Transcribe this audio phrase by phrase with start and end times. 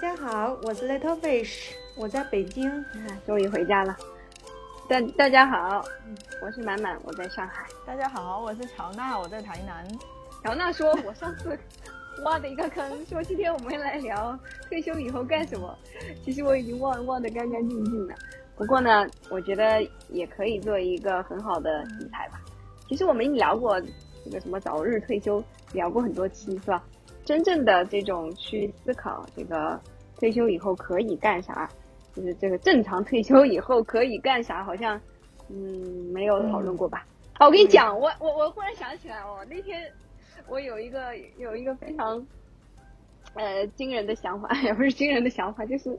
[0.00, 2.84] 家好，我是 Little Fish，我在北京，
[3.26, 3.96] 终于回家了。
[4.88, 5.84] 大大家好，
[6.40, 7.66] 我是满满，我在上海。
[7.84, 9.84] 大家好，我是乔娜，我在台南。
[10.44, 11.58] 乔娜说：“我上次
[12.24, 14.38] 挖的一个坑，说今天我们来聊
[14.68, 15.76] 退休以后干什么。
[16.24, 18.14] 其实我已经忘忘得干干净净了。
[18.56, 22.40] 不过呢，我觉得也可以做一个很好的题材吧。
[22.88, 23.80] 其实我们聊过
[24.24, 26.84] 这个什么早日退休，聊过很多期，是吧？
[27.24, 29.78] 真正的这种去思考这个
[30.18, 31.68] 退休以后可以干啥，
[32.14, 35.00] 就是这个正常退休以后可以干啥，好像
[35.48, 37.06] 嗯没有讨论过吧？
[37.34, 39.90] 好，我跟你讲，我我我忽然想起来，哦那天
[40.48, 42.26] 我有一个有一个非常
[43.34, 45.96] 呃惊人的想法， 也不是惊人的想法，就是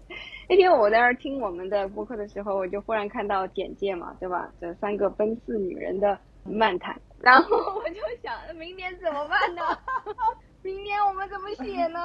[0.49, 4.51] 那天我在那儿听我们的播客的时候，我就忽然看到简介嘛，对吧？
[4.59, 9.61] 这三个奔四女人的漫谈，然后我就想，明年怎么办呢？
[10.69, 11.99] 明年我们怎么写呢？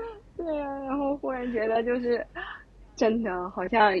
[0.36, 2.26] 对啊，然后忽然觉得就是
[2.96, 3.92] 真的，好像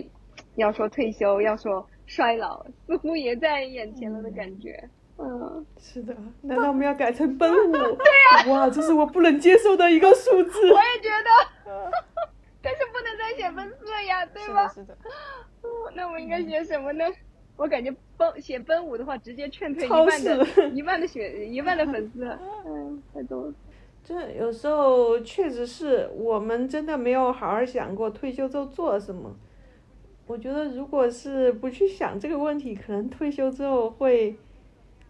[0.54, 4.88] 要说退休，要说衰老，似乎也在眼前了的感觉。
[5.18, 7.72] 嗯，是的，难道我们要改成奔五？
[7.72, 10.72] 对呀，哇，这是我不能接受的一个数字。
[10.72, 11.90] 我也觉得，
[12.62, 14.66] 但是不能再写奔四呀，对吧？
[14.68, 14.98] 是的，是的。
[15.94, 17.04] 那我应该写什么呢？
[17.56, 22.24] 我感觉奔写奔五的话，直接劝退一万的一万的血一万的粉丝。
[22.66, 23.54] 嗯， 太多了。
[24.08, 29.34] 这有时候确实是我们真的没有好好想过退休之后做什么。
[30.28, 34.36] 我觉得如果是不去想这个问题，可能退休之后会，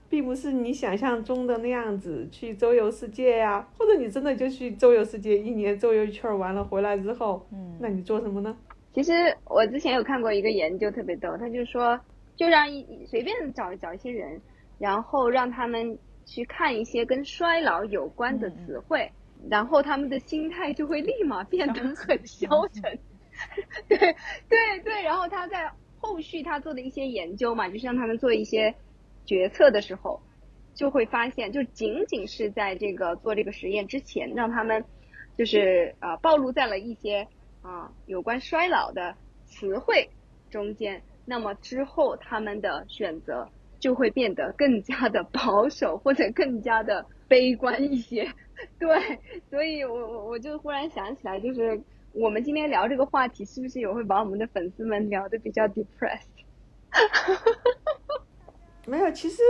[0.09, 8.57] 并不是你想象中的那样子去周游世界呀，或者你真的就去周游世界，一年周游一圈完了回来之后，嗯，那你做什么呢？
[8.95, 9.13] 其实
[9.45, 12.01] 我之前有看过一个研究特别逗，他就说，
[12.35, 14.41] 就让一随便找找一些人，
[14.79, 15.99] 然后让他们。
[16.27, 19.11] 去看一些跟衰老有关的词汇，
[19.49, 22.99] 然后他们的心态就会立马变得很消沉。
[23.89, 23.97] 对
[24.49, 28.75] 对对，然后他在后续他做的一些研究嘛，就是让他们做一些
[29.25, 30.21] 决策的时候，
[30.75, 34.85] 就会发现，就仅仅是在这个做这个实验之前，让他们
[35.39, 37.29] 就是呃暴露在了一些
[37.63, 39.15] 啊有关衰老的
[39.45, 40.11] 词汇
[40.51, 43.49] 中间，那么之后他们的选择。
[43.87, 48.29] 就会变得更加的保守，或者更加的悲观一些。
[48.81, 48.89] 对，
[49.49, 51.81] 所以我我我就忽然想起来，就是
[52.13, 56.35] 我们今天聊这个话题，是不是也会把我们的粉丝们聊得比较 depressed？
[58.87, 59.41] 没有，其实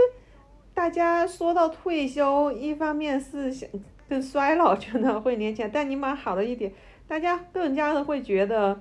[0.71, 3.67] 大家说到退休，一方面是想
[4.07, 6.71] 跟衰老觉得会连起来，但你蛮好的一点，
[7.07, 8.79] 大家更加的会觉得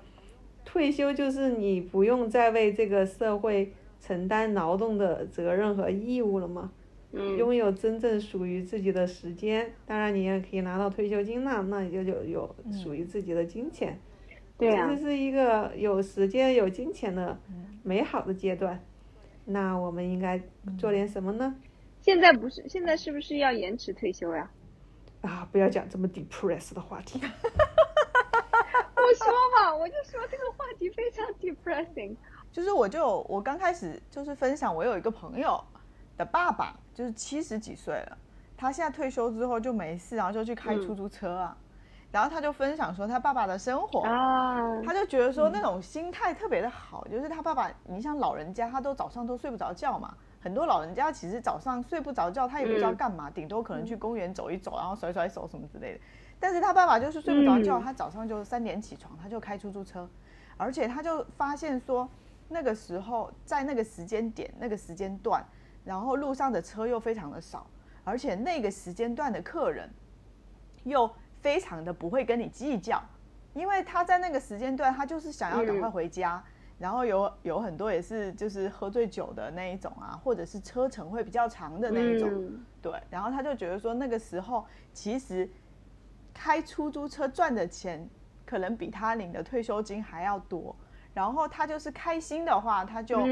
[0.66, 3.72] 退休就是你不用再为这个社会。
[4.06, 6.70] 承担劳动的责任和义务了吗？
[7.12, 13.98] 拥有真正属于自己的时间，当然你也可以拿到退休金了，那你就有有属于自己的金钱。
[14.56, 14.86] 对呀。
[14.88, 17.36] 这是一个有时间有金钱的
[17.82, 18.80] 美好的阶段。
[19.46, 20.40] 那我们应该
[20.78, 21.56] 做点什么呢？
[22.00, 24.48] 现在不是，现在是不是要延迟退休呀？
[25.22, 27.18] 啊，不要讲这么 depressed 的话题。
[28.94, 32.14] 我说嘛，我就说这个话题非常 depressing。
[32.56, 35.62] 就是我就我刚开始就是分享，我有一个朋友
[36.16, 38.16] 的爸爸，就是七十几岁了，
[38.56, 41.54] 他现在退休之后就没事，然后就去开出租车啊，
[42.10, 56.00] 然后他就分享说他爸爸的生活啊，他就觉得说那种心态特别的好，就是他爸爸，你像老人家，他都早上都睡不着觉嘛，很多老人家其实早上睡不着觉，他也不知道干嘛，顶多可能去公园走一走，然后甩甩手什么之类的，
[56.40, 60.08] 但是他爸爸就是睡不着觉，他早上就三点起床，他就开出租车，
[60.56, 62.08] 而且他就发现说。
[62.48, 65.44] 那个时候，在那个时间点、那个时间段，
[65.84, 67.66] 然后路上的车又非常的少，
[68.04, 69.90] 而且那个时间段的客人
[70.84, 73.02] 又非常的不会跟你计较，
[73.54, 76.42] 因为他在那个时间段，他就是想要赶快回家，
[76.78, 82.30] 然后有有很多也是就是喝醉酒的那一种啊，或者是车程会比较长的那一种，
[82.80, 85.48] 对，然后他就觉得说那个时候其实
[86.32, 88.08] 开出租车赚的钱，
[88.44, 90.74] 可能比他领的退休金还要多。
[91.16, 93.24] 然后他就是开心的话，他就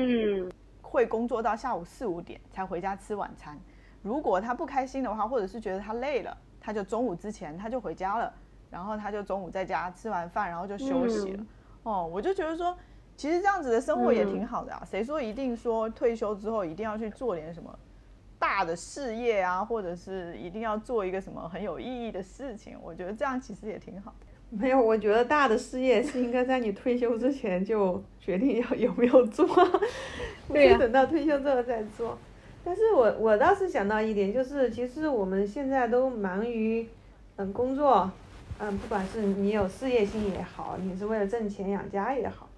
[0.80, 3.60] 会工作到下午四五点才回家吃晚餐。
[4.00, 8.32] 如果他不开心的话，或者是觉得他累了，他就中午之前他就回家了。
[8.70, 11.46] 然后他就中午在家吃完饭，然后就休息了。
[11.82, 12.74] 哦，我就觉得说，
[13.18, 14.82] 其实这样子的生活也挺好的啊。
[14.90, 17.78] 谁说一定说退休之后一定要去做点什么
[18.38, 22.78] 大的事业啊，或者是一定要做一个什么很有意义的事情？
[22.82, 24.26] 我觉得这样其实也挺好的。
[24.58, 29.46] 没有，我觉得大的事业是应该在你退休之前就决定要有没有做，
[30.48, 32.16] 不是等到退休之后再做。
[32.64, 36.86] 但是我我倒是想到一点，就是其实我们现在都忙于
[37.36, 38.10] 嗯工作，
[38.58, 42.48] 嗯，不管是你有事业心也好，你是为了挣钱养家也好，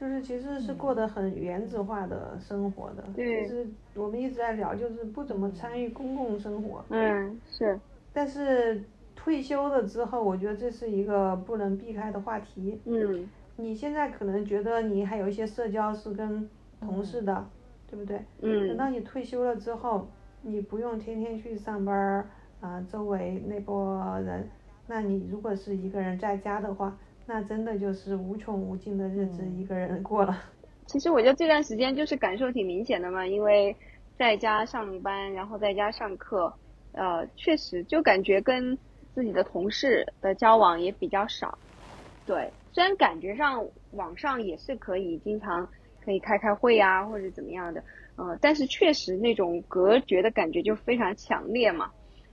[0.00, 3.04] 就是其实是过得很原子化的生活的。
[3.14, 6.84] 对就是我们一直在聊，就是不怎么参与公共生活。
[6.88, 7.78] 嗯，是，
[8.12, 8.82] 但是
[9.22, 12.80] 退休了之后，我觉得这是一个不能避开的话题。
[12.84, 16.48] 嗯你现在可能觉得你还有一些社交是跟
[16.80, 17.46] 同事的，
[17.88, 18.16] 对不对？
[18.40, 20.08] 嗯等嗯到你退休了之后，
[20.40, 22.30] 你不用天天去上班儿
[22.60, 24.48] 啊、周围那波人，
[24.86, 30.36] 那你如果是一个人在家的话，那真的就是无穷无尽的日子一个人过了。
[30.86, 33.76] 其实我觉得这段时间就是感受挺明显的嘛，因为
[34.16, 36.52] 在家上班，然后在家上课，
[36.92, 38.76] 呃，确实就感觉跟
[39.14, 41.58] 自己的同事的交往也比较少。
[42.26, 45.68] 对，虽然感觉上网上也是可以经常
[46.04, 47.82] 可以开开会啊，或者怎么样的，
[48.16, 51.90] 呃，但是确实那种隔绝的感觉就非常强烈嘛。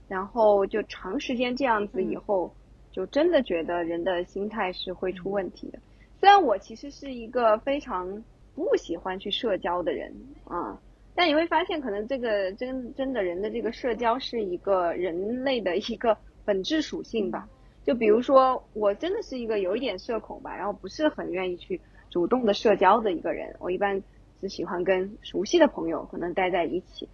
[0.08, 2.52] 然后就长时间这样子以后，
[2.90, 5.78] 就真的觉得人的心态是会出问题的。
[6.18, 8.24] 虽然我其实是一个非常
[8.56, 10.12] 不喜欢去社交的人
[10.44, 10.76] 啊，
[11.14, 16.16] 但你会发现，可能这个真真的人的这个社交是一个人类的一个
[16.50, 17.48] 本质属性吧。
[17.84, 21.80] 就比如说，我真的是一个有一点社恐吧，然后不是很愿意去
[22.10, 23.54] 主动的社交的一个人。
[23.60, 24.02] 我一般
[24.40, 27.08] 只喜欢跟熟悉的朋友可能待在一起，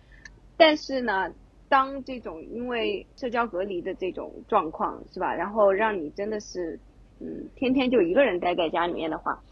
[0.57, 1.31] 但是呢，
[1.69, 6.81] 当这种因为社交隔离的这种状况是吧，然后让你真的是
[7.21, 9.43] 嗯天天就一个人待在家里面的话，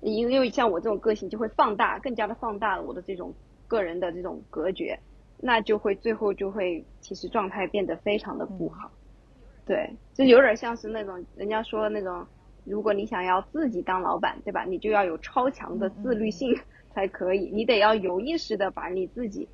[0.00, 3.34] 因为像我这种个性就会放大，更加的放大了我的这种
[3.68, 4.98] 个人的这种隔绝，
[5.42, 8.90] 那就会最后就会其实状态变得非常的不好。
[9.66, 12.26] 对，就有点像是那种人家说那种，
[12.64, 14.64] 如果你想要自己当老板，对吧？
[14.64, 16.58] 你就要有超强的自律性
[16.92, 19.48] 才可以，你得要有意识的把你自己，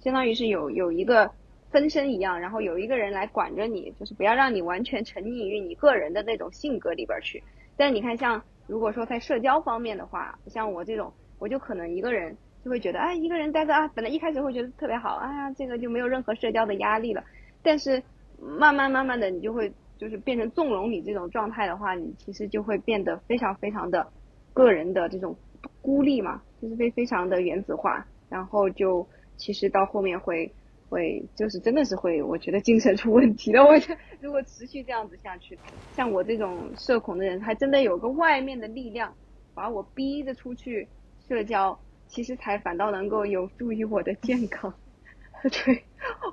[0.00, 1.30] 相当于是有有一个
[1.70, 7.42] 分身一样，然后有一个人来管着你，就是不要让你完全沉溺于你个人的那种性格里边去。
[7.76, 17.24] 但你看，像如果说在社交方面的话，像我这种，我就可能一个人就会觉得，哎，一个人待着啊，本来一开始会觉得特别好，哎呀，这个就没有任何社交的压力了。
[17.62, 18.02] 但是
[18.38, 24.06] 慢慢慢慢的，你就会就是变成纵容你这种状态的话，你其实就会变得非常非常的
[24.52, 25.36] 个人的这种
[25.82, 29.06] 孤立嘛，就是非非常的原子化，然后就
[29.36, 30.50] 其实到后面会
[30.88, 33.64] 会就是真的是会，我觉得精神出问题的。
[33.64, 35.58] 我觉得如果持续这样子下去，
[35.94, 39.14] 像我这种社恐的人，还真的有个外面的力量
[39.54, 40.88] 把我逼着出去
[41.28, 41.78] 社交，
[42.10, 44.74] 其实才反倒能够有助于我的健康。
[45.42, 45.84] 对，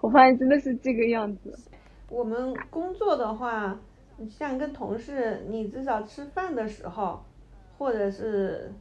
[0.01, 1.57] 我发现真的是这个样子。
[2.09, 3.79] 我们工作的话，
[4.27, 7.23] 像跟同事，你至少吃饭的时候，
[7.77, 8.73] 或者是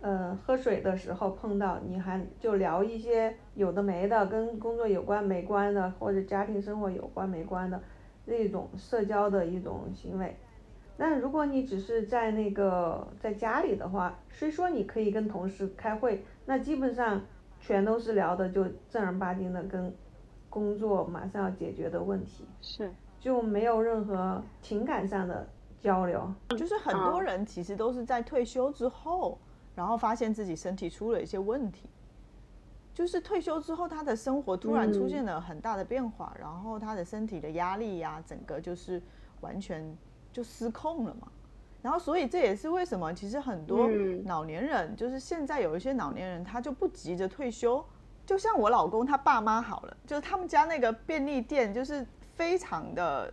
[0.00, 7.82] 呃喝水的时候碰到，你还就聊一些有的没的，跟工作有关没关的，或者家庭生活有关没关的
[8.26, 10.36] 那种社交的一种行为。
[10.96, 17.20] 那如果你只是在那个在家里的话，虽说你可以跟同事开会，那基本上
[17.58, 19.92] 全都是聊的就正儿八经的跟
[20.48, 22.44] 工作马上要解决的问题。
[22.60, 25.48] 是，就没有任何情感上的
[25.80, 26.32] 交流。
[26.50, 29.36] 就是很多人其实都是在退休之后，
[29.74, 31.88] 然后发现自己身体出了一些问题。
[32.94, 39.02] 就是退休之后，他的生活突然出现了很大的变化，然后他的身体的压力呀、整个就是
[39.40, 39.84] 完全
[40.34, 41.28] 就失控了嘛。
[41.80, 47.84] 然后，所以这也是为什么其实很多嗯老年人，就是现在有一些老年人，他就不急着退休。
[48.26, 53.32] 就像我老公他爸妈好了，就是他们家那个便利店，就是非常的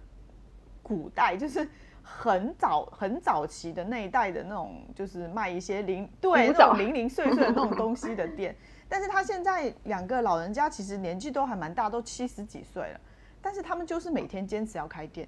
[0.84, 1.66] 古代，就是
[2.04, 8.54] 很早很早期的那一代的那种，就是卖一些零对那种零零碎碎的那种东西的店。
[8.90, 13.00] 但是他现在两个老人家其实年纪都还蛮大，都七十几岁了，
[13.42, 15.26] 但是他们就是每天坚持要开店，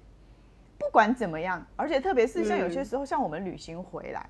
[0.78, 4.28] 不管怎么样，而且特别是像有些时候，像我们旅行回来，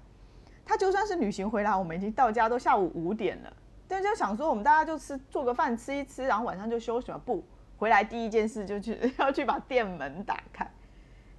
[0.65, 3.53] 他就算是旅行回来，我们已经到家都下午五点了，
[3.89, 7.21] 但就想说我们大家就吃做个饭吃一吃，然后晚上就休息嘛。
[7.25, 7.45] 不，
[7.77, 10.71] 回来第一件事就去 要去把店门打开，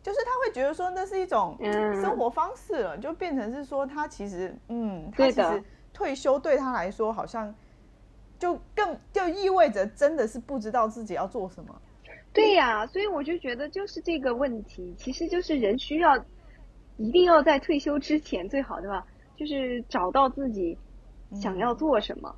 [0.03, 7.53] 就是他会觉得说那是一种嗯生活方式了，就变成是说他其实嗯，他其实退休对他来说好像
[8.37, 11.81] 就更就意味着真的是不知道自己要做什么。
[12.35, 16.17] 对呀、所以我就觉得就是这个问题，其实就是人需要
[16.97, 19.05] 一定要在退休之前最好的吧？
[19.35, 20.77] 就是找到自己
[21.33, 22.35] 想要做什么，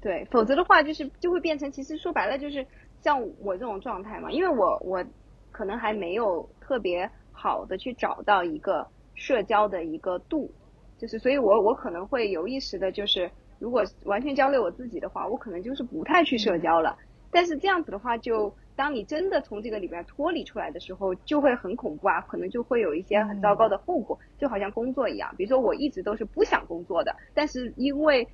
[0.00, 2.66] 对，否则的话就是就会变成，其实说白了就是
[3.02, 5.04] 像我这种状态嘛，因为我我
[5.50, 10.50] 可能还没有特别好的去找到一个社交的一个度，
[10.98, 16.96] 就是所以我我可能会有意识的，就是如果完全交给我自己的话，我可能就是不太去社交了。
[17.30, 25.34] 但是这样子的话就，当你真的从这个里边脱离出来的时候，就会很恐怖啊，可能就会有一些很糟糕的后果，就好像工作一样。
[25.36, 28.26] 比如说我一直都是不想工作的，但是因为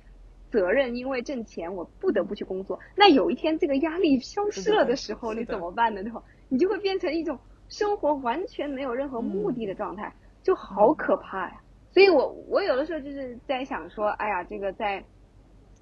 [0.49, 2.79] 责任，因为挣钱，我不得不去工作。
[2.95, 6.01] 那有一天这个压力消失了的时候，你怎么办呢？
[6.01, 6.23] 对吧？
[6.47, 7.37] 你就会变成一种
[7.67, 10.13] 生活完全没有任何目的的状态，
[10.43, 11.61] 就好可怕呀。
[11.91, 15.03] 所以我我有的时候就是在想说，哎呀，这个在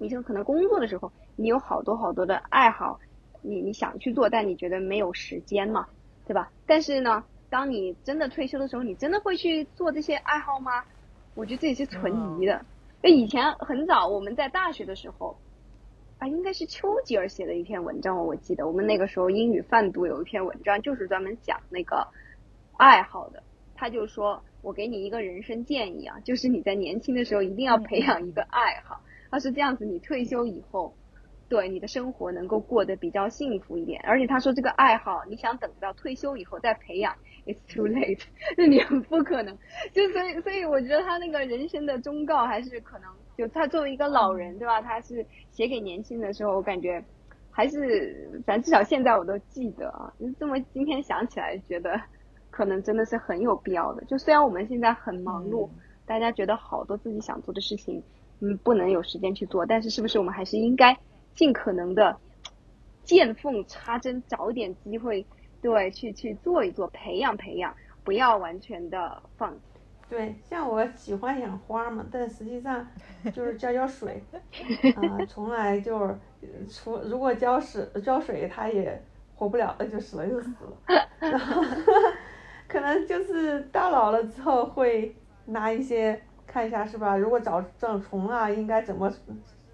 [0.00, 2.98] 你就可能工作的时候，你有好多好多的爱好，
[3.46, 5.86] 你你想去做，但你觉得没有时间嘛，
[6.26, 6.50] 对吧？
[6.66, 10.84] 但是呢，当你真的退休的时候，你真的会去做这些爱好吗？
[11.34, 12.64] 我觉得这也是存疑的。
[13.02, 15.36] 那以前很早我们在大学的时候，
[16.18, 22.08] 啊，应该是丘吉尔写的一篇文章，我记得我们那个时候英语泛读有一篇文章，就是专门讲那个
[22.76, 23.42] 爱好的。
[23.78, 30.94] 他就说：“我给你一个人生建议啊，就是你在年轻的时候一定要培养一个爱好，他是这样子，你退休以后，
[31.48, 34.00] 对你的生活能够过得比较幸福一点。
[34.04, 37.14] 而且他说这个爱好，你想等到退休以后再培养
[37.46, 38.22] ，it's too late，
[38.56, 39.56] 那你很不可能。
[39.92, 44.80] 就所以，所以我觉得他那个人生的忠告还是可能，就他作为一个老人，对吧？
[44.80, 47.02] 他是写给年轻的时候，我感觉
[47.50, 50.12] 还是，反正至少现在我都记得啊。
[50.18, 52.00] 就这么今天想起来，觉得。”
[52.48, 54.02] 可能真的是很有必要的。
[54.06, 55.68] 就虽然我们现在很忙碌，
[56.06, 58.02] 大家觉得好多自己想做的事情，
[58.40, 60.96] 嗯，不能有时间去做，但是是不是我们还是应该
[61.36, 62.18] 尽可能的
[63.04, 65.24] 见缝插针，找一点机会，
[65.62, 69.60] 对，去去做一做，培养培养，不要完全的放弃。
[70.08, 72.84] 对，像我喜欢养花嘛，但实际上
[73.32, 74.20] 就是浇浇水，
[74.96, 76.16] 啊， 从来就是
[76.68, 79.00] 除如果浇水浇水它也
[79.34, 81.62] 活不了那，就死了就死了，然后。
[82.68, 85.14] 可能就是到老了之后会
[85.44, 87.16] 拿一些看一下是吧？
[87.16, 89.08] 如果找长虫啊，应该怎么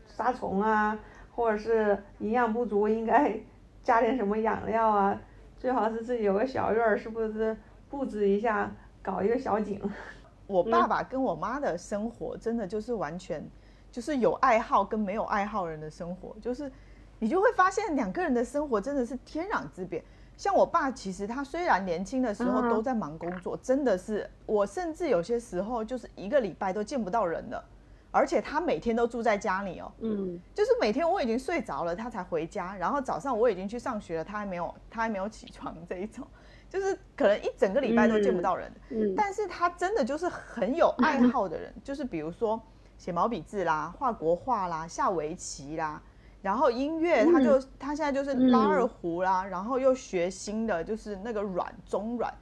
[0.07, 0.99] 杀虫啊？
[1.35, 3.39] 或者是营养不足，应该
[3.83, 5.21] 加点什么养料啊？
[5.59, 7.57] 最好是自己有个小院儿，是不是
[7.89, 8.71] 布置一下，
[9.03, 9.81] 搞一个小景？
[10.47, 13.43] 我爸爸跟我妈的生活真的就是完全
[13.91, 16.71] 就是有爱好跟没有爱好人的生活，就是
[17.19, 20.03] 你就会发现两个人的生活真的是天壤之别。
[20.37, 27.65] 像我爸，其实他虽然年轻的时候都在忙工作，真的是我甚至有些时候就是一个礼拜都见不到人了，
[28.13, 36.25] 而且他每天都住在家里哦，嗯，就是每天我已经睡着了，他才回家，然后早上我已经去上学了，他还没有他还没有起床这一种，
[36.71, 42.61] 就是可能一整个礼拜都见不到人，嗯，但是他真的就是很有爱好的人， 就是比如说
[42.99, 46.01] 写毛笔字啦、画国画啦、下围棋啦。
[46.43, 52.35] 然后音乐，他就他现在就是拉二胡啦，然后又学新的，就是那个软中软，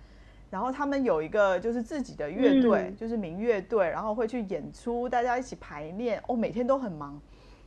[0.51, 7.19] 然后他们有一个就是自己的乐队，就是民乐队，然后会去演出，大家一起排练，哦，每天都很忙。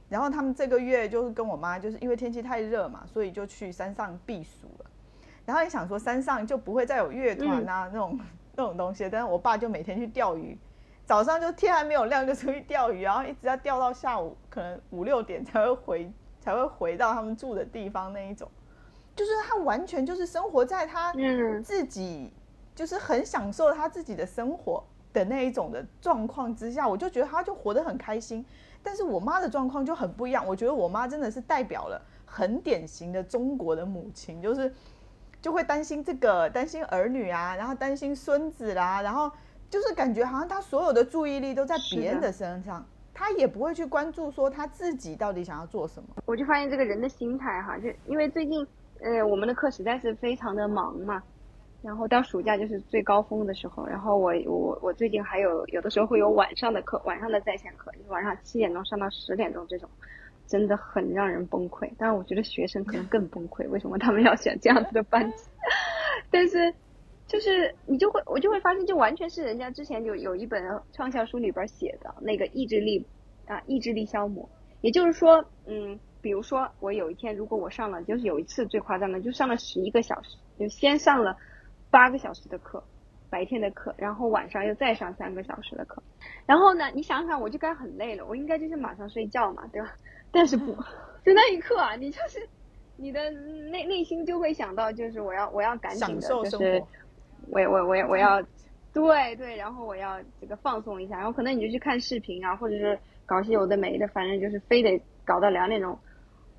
[0.09, 4.85] 然后他们这个月就是跟我妈，就是因为天气太热嘛，所以就去山上避暑了。
[5.45, 8.19] 然后也想说山上就不会再有乐团啊那种
[8.55, 10.57] 那种东西，但是我爸就每天去钓鱼。
[11.05, 16.11] 早上就天还没有亮就出去钓鱼，然后一直要钓到下午，可能五六点才会回。
[16.43, 18.51] 才会回到他们住的地方那一种，
[19.15, 21.13] 就是他完全就是生活在他
[21.63, 22.33] 自己，
[22.75, 28.45] 就是很享受他自己的生活的那一种的状况之下，我就觉得他就活得很开心。
[28.81, 34.73] 但是我妈的状况就很不一样，我觉得我妈真的是代表了很典型的中国的母亲，就是
[35.41, 39.31] 就会担心这个，担心儿女啊，然后担心孙子啦，然后
[39.69, 42.85] 就是感觉好像她所有的注意力都在别人的身上。
[43.15, 46.09] 他也不会去关注说他自己到底想要做什么。
[46.25, 48.67] 我就发现这个人的心态哈，就因为最近，
[49.01, 51.21] 呃，我们的课实在是非常的忙嘛，
[51.83, 59.89] 然后到暑假就是最高峰的时候，然后我我我最近还有有的时候会有晚上的课，晚上的在线课，就是晚上七点钟上到十点钟这种，
[60.47, 61.91] 真的很让人崩溃。
[61.97, 65.43] 但是我觉得学生可能更崩溃，为什么他们要选这样子的班级？
[66.31, 66.73] 但是。
[67.25, 70.61] 就是你就会我就会发现，就完全是人家之前就有一本
[70.91, 73.03] 畅销书里边写的那个意志力
[73.47, 74.47] 啊，意志力消磨。
[74.81, 81.35] 也就是说，嗯，比如说我有一天如果我上了，就是有一次最夸张的，就上了十一个小时，就先上了
[81.93, 82.83] 八个小时的课，
[83.29, 86.01] 白天的课，然后晚上又再上三个小时的课。
[86.47, 89.93] 然后呢，你想想，我就该很累了，我应该就是马上睡觉嘛，对吧？
[90.33, 90.73] 但是不，
[91.23, 92.49] 就那一刻啊， 你就是
[92.97, 96.83] 你的内内心就会想到，就是我要我要赶紧的，就是。
[97.51, 98.41] 我我我我要，
[98.93, 105.99] 对对，然后我要这个放松一下，然后可能你就去看视频啊，或者是搞些有的没的，反正就是非得搞到两点钟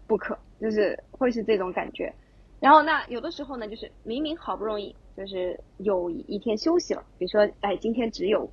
[0.07, 2.13] 不可，就是会是这种感觉。
[2.61, 8.51] 然后那有的时候呢，就是明明好不容易就是有一天休息了，比如说哎今天只有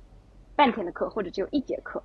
[0.56, 2.02] 半天的课或者只有一节课，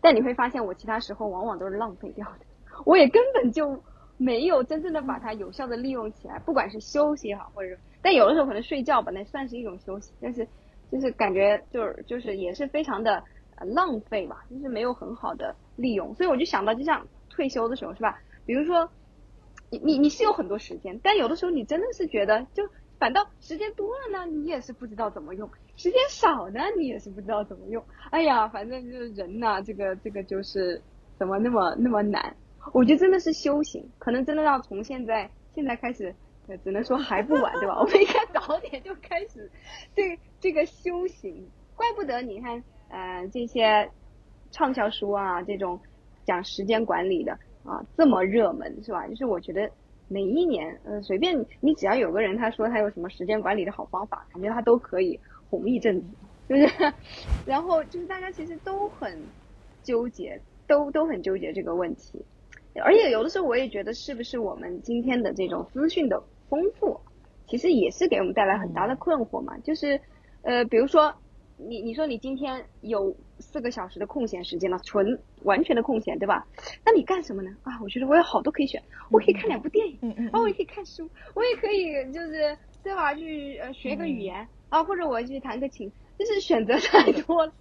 [0.00, 2.46] 但你会发现我其他时候往往都是浪费掉的，
[2.84, 3.82] 我也根本就。
[4.18, 10.46] 没有真正的把它有效的利用起来，不管是休息也好，或者但有的时候可能睡觉吧，那算是一种休息，但是
[10.92, 13.24] 就是感觉就是就是也是非常的
[13.66, 18.20] 浪费吧，就是没有很好的利用，所以我就想到，就像退休的时候是吧？
[18.46, 18.88] 比如说
[19.70, 22.62] 你你你是有很多时间，但有的时候你真的是觉得就
[23.02, 25.44] 反倒时间多了呢，你也是不知道怎么用；
[25.74, 27.84] 时间少呢，你也是不知道怎么用。
[28.12, 30.80] 哎呀，反正就是人呐、这个这个就是
[31.18, 32.36] 怎么那么那么难？
[32.72, 36.14] 我觉得真的是修行，可能真的要从现在现在开始，
[36.62, 37.74] 只能说还不晚，对吧？
[37.82, 39.50] 我们应该早点就开始
[39.96, 41.50] 这这个修行。
[41.74, 43.90] 怪不得你看，呃，这些
[44.52, 45.80] 畅销书啊，这种
[46.24, 47.32] 讲时间管理的
[47.64, 49.08] 啊，这么热门，是吧？
[49.08, 49.68] 就是我觉得
[50.08, 55.18] 每一年，呃，随便你只要有个人他说他有什么时间管理的好方法，感觉他都可以
[55.48, 56.06] 红一阵子，
[56.48, 56.92] 就是，
[57.46, 59.18] 然后就是大家其实都很
[59.82, 62.22] 纠结，都都很纠结这个问题。
[62.82, 66.98] 而且有的时候我也觉得，是不是我们今天的这种资讯的丰富，
[67.46, 69.56] 其实也是给我们带来很大的困惑嘛？
[69.58, 70.00] 就是，
[70.42, 71.14] 呃，比如说
[71.58, 76.46] 你你说你今天有四个小时的空闲时间了，纯完全的空闲，对吧？
[76.86, 77.50] 那你干什么呢？
[77.62, 83.14] 啊，我觉得我有好多可以选，我可以看两部电影，嗯嗯然后我也可以看书，我也可以就是对吧？
[83.14, 87.52] 去呃学个语言啊，或者我去弹个琴，就是选择太多了，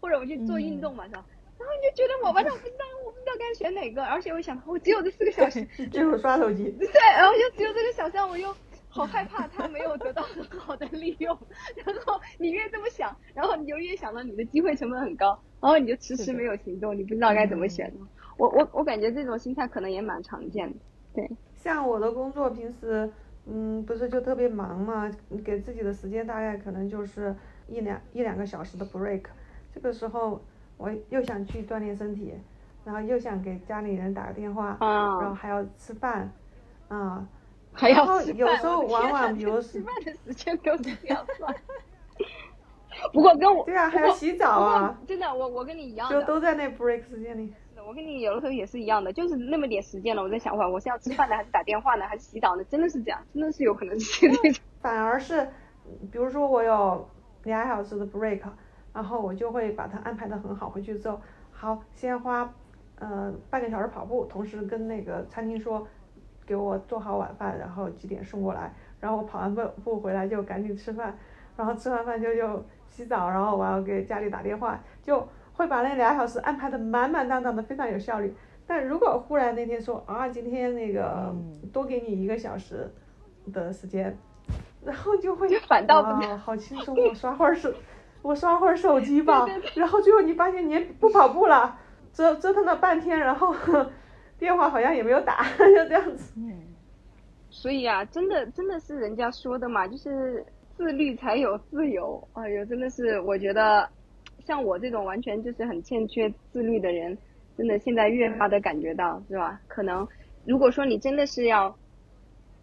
[0.00, 1.24] 或者我去做运动嘛，是吧？
[1.58, 6.64] 然后你就觉得我完全不知道，我不知道该选哪个，而且我想，我只有这四个小时，最后刷手机。
[6.72, 8.52] 对，然后就只有这个想象，我又
[8.92, 11.36] 好害怕他没有得到很好的利用。
[11.84, 15.28] 然后你越这么想，然后你就越想到你的机会成本很高，
[15.60, 17.92] 然后你就迟迟没有行动，你不知道该怎么选。
[18.36, 20.76] 我我我感觉这种心态可能也蛮常见的。
[21.14, 23.10] 对，像我的工作平时，
[23.46, 25.10] 嗯，不是就特别忙嘛，
[25.44, 27.34] 给自己的时间大概可能就是
[27.68, 29.24] 一两一两个小时的 break，
[29.72, 30.40] 这个时候
[30.76, 32.34] 我又想去锻炼身体，
[32.84, 36.32] 然后又想给家里人打个电话，啊然后还要吃饭，
[36.88, 37.26] 啊，
[37.72, 41.54] 还要吃饭，有时候往往比如是吃饭的时间都是这样算。
[43.12, 47.52] 不过跟我对啊，还要洗澡啊，真的，我我跟你一样就，都在那 break 时间里。
[47.84, 52.62] 我跟你有的时候也是一样的，就是那么点时间了，我在想会儿我是要吃饭呢，还是打电话呢，还是洗澡呢？
[52.64, 54.62] 真的是这样，真的是有可能是这种。
[54.80, 55.44] 反而是，
[56.12, 57.08] 比如说我有
[57.42, 58.40] 俩小时的 break，
[58.92, 60.70] 然后我就会把它安排的很好。
[60.70, 61.20] 回去之后，
[61.50, 62.54] 好，先花
[63.00, 65.84] 呃半个小时跑步，同时跟那个餐厅说，
[66.52, 68.70] 给我做好晚饭，然后几点送过来。
[69.00, 71.16] 然后我跑完步步回来就赶紧吃饭，
[71.56, 78.34] 然后吃完饭就就洗澡，然后我要给家里打电话，就会把那俩小时安排的满满当当的，非常有效率。
[78.66, 81.34] 但如果忽然那天说啊，今天那个
[81.72, 82.92] 多给你一个小时
[83.50, 84.14] 的时间，
[84.84, 87.72] 然后就会就反倒不哇，好轻松，我刷会儿手，
[88.20, 89.46] 我刷会儿手机吧。
[89.74, 91.76] 然后最后你发现你也不跑步了，
[92.12, 93.54] 折折腾了半天，然后
[94.42, 96.34] 电话好像也没有打， 就这样子。
[97.48, 100.44] 所以啊，真的真的是人家说的嘛，就是
[100.76, 102.20] 自律才有自由。
[102.32, 103.88] 哎呦，真的是我觉得，
[104.44, 107.16] 像我这种完全就是很欠缺自律的人，
[107.56, 109.60] 真的现在越发的感觉到，是吧？
[109.68, 110.06] 可能
[110.44, 111.72] 如果说你真的是要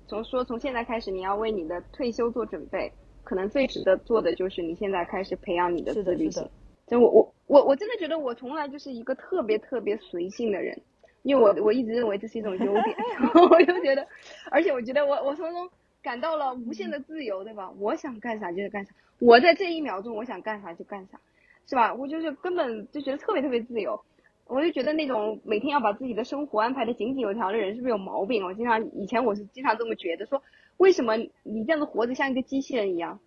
[0.07, 2.91] 从说从现在开始，你要为你的退休做准备，
[3.23, 6.45] 可能最值得做的就是你现在开始培养你的，自律性
[6.87, 10.81] 就我我我我真的觉得我从来就是一个特别特别随性的人，
[11.23, 14.07] 因为我我一直认为这是一种优点， 然后我就觉得，
[14.51, 15.69] 而且我觉得我我从中
[16.01, 17.71] 感到了无限的自由，对吧？
[17.79, 21.19] 我想干啥就是干啥，我在这一秒钟我想干啥就干啥，
[21.67, 21.93] 是吧？
[21.93, 24.01] 我就是根本就觉得特别特别自由。
[24.45, 28.43] 我就觉得那种每天要把自己的生活安排的井井有条的人是不是有毛病？
[28.43, 30.41] 我经常以前我是经常这么觉得，说
[30.77, 33.19] 为什么你这样子活着像一个机器人一样？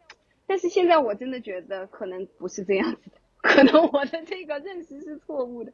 [0.49, 5.73] 但是现在我真的觉得可能不是这样子的，可能我的这个认识是错误的。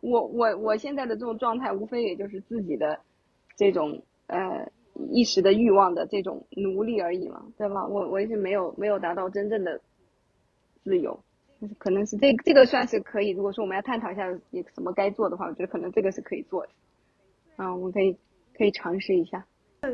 [0.00, 2.98] 我我我现在的这种状态，无非也就是自己的
[3.56, 4.68] 这种呃
[5.10, 7.86] 一时的欲望的这种奴隶而已嘛，对吧？
[7.86, 9.80] 我我也是没有没有达到真正的
[10.82, 11.22] 自由，
[11.60, 13.30] 就是可能是这这个算是可以。
[13.30, 16.72] 如果说我们要探讨一下有什么该做的话，我觉得可能这个是可以做的。
[17.56, 18.16] 啊，我们可以
[18.56, 19.44] 可以尝试一下。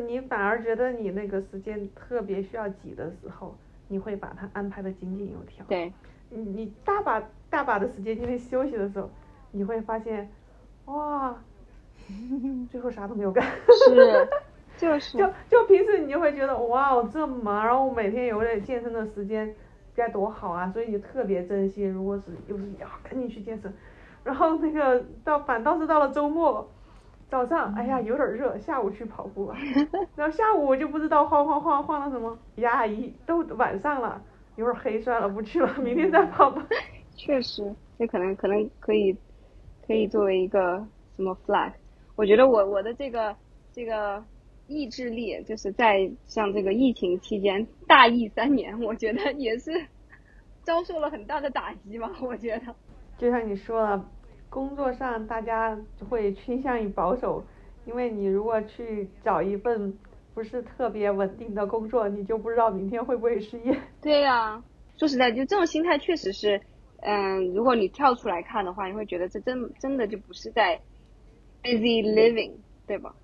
[0.08, 3.56] 你反而觉得你那个时间特别需要挤的时候，
[3.88, 5.64] 你会把它安排的井井有条。
[5.66, 5.92] 对，
[6.30, 9.08] 你你大把大把的时间今天休息的时候，
[9.52, 10.28] 你会发现，
[10.86, 11.34] 哇，
[12.70, 13.44] 最后啥都没有干。
[13.86, 14.28] 是，
[14.76, 19.54] 就是 就就平时你就会觉得哇，我这么忙，然后我每天有点健身的时间，
[19.94, 20.70] 该多好啊！
[20.72, 21.84] 所以你特别珍惜。
[21.84, 23.72] 如果是又是呀，赶紧去健身，
[24.24, 26.68] 然后那个到反倒是到了周末，
[27.28, 29.56] 早上哎呀有点热，下午去跑步吧，
[30.14, 34.20] 然后下午我就不知道晃晃晃晃了什么，呀一都晚上了，
[34.56, 36.66] 有点黑算了，不去了，明天再跑吧。
[37.16, 39.16] 确实，这可能可能可以
[39.86, 41.72] 可以作为一个什么 flag。
[42.14, 43.34] 我觉得我我的这个
[43.72, 44.22] 这个
[44.66, 49.70] 意志力，就是在像这个疫情期间大疫三年，我觉得也是
[50.62, 52.10] 遭受了很大的打击吧。
[52.22, 52.74] 我觉得，
[53.18, 54.04] 就像你说的，
[54.48, 57.44] 工作上大家会倾向于保守，
[57.84, 59.96] 因为你如果去找一份
[60.36, 63.74] 不是特别稳定的工作，你就不知道明天会不会失业。
[64.02, 64.62] 对呀，
[64.98, 66.60] 说实在，就这种心态确实是，
[67.00, 70.78] 嗯，如果你跳出来看的话，你会觉得这真真的就不是在
[71.62, 72.52] busy living，
[72.86, 73.14] 对吧？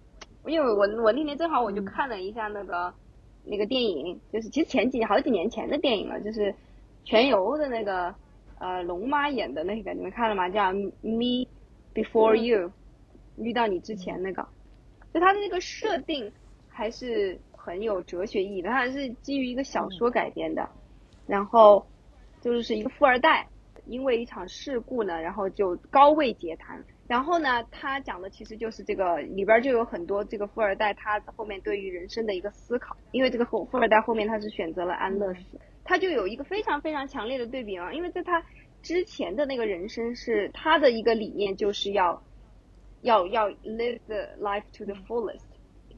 [0.47, 2.95] 因为我我那天正好我就看了一下那个
[3.45, 6.55] 那个电影，就是其实前几好几年前的电影了，就是
[7.05, 8.15] 全游的那个
[8.59, 10.49] 呃龙妈演的那个，你们看了吗？
[10.49, 11.45] 叫 Me
[11.93, 12.73] Before You，
[13.37, 14.49] 遇到你之前那个，
[15.13, 16.33] 就它的那个设定
[16.73, 20.69] 还是很有哲学意义的，它是基于一个小说改编的，
[21.27, 21.87] 然后
[22.41, 23.47] 就是一个富二代，
[23.87, 26.83] 因为一场事故呢，然后就高位截瘫。
[27.09, 38.43] 然后呢，他讲的其实就是这个里边就有很多这个富二代他后面对于人生的一个思考，因为这个富富二代后面他是选择了安乐死，他就有一个非常非常强烈的对比啊，因为在他
[38.83, 42.23] 之前的那个人生是他的一个理念就是要
[43.03, 45.43] 要要 live the life to the fullest，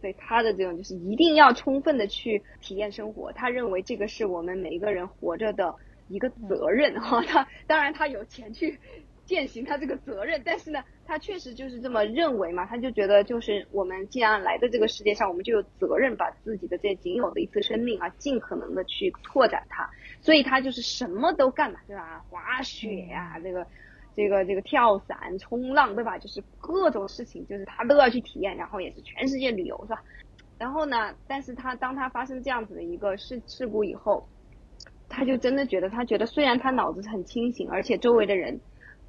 [0.04, 5.74] 所以他的这种就是一定要充分的去体验生活，他认为这个是我们每一个人活着的
[6.08, 8.78] 一个责任哈，他当然他有钱去。
[9.24, 19.88] 践行他这个责任，但是呢，他确实就是这么认为嘛，他就觉得就是我们既然来到这个世界上，我们就有责任把自己的这仅有的一次生命啊，尽可能的去拓展它，
[20.20, 22.22] 所以他就是什么都干嘛，对吧？
[22.28, 23.66] 滑雪呀，这个，
[24.14, 26.18] 这个，这个跳伞、冲浪，对吧？
[26.18, 30.02] 就是各种事情，就是他都要去体验，然后也是全世界旅游，是吧？
[30.58, 34.28] 然后呢，但是他当他发生这样子的一个事事故以后，
[35.08, 38.60] 他就真的觉得，他觉得虽然他脑子很清醒，而且周围的人。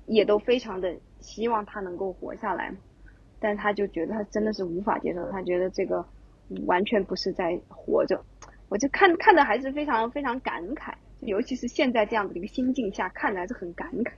[0.07, 2.71] 也都非常的希望他能够活下来，
[3.39, 6.05] 但他就觉得他真的是无法接受，他觉得这个
[6.67, 8.23] 完全不是在活着。
[8.69, 14.11] 我就看看的还是非常非常感慨，尤其是现在这样子的一个心境下，看的还是很感慨。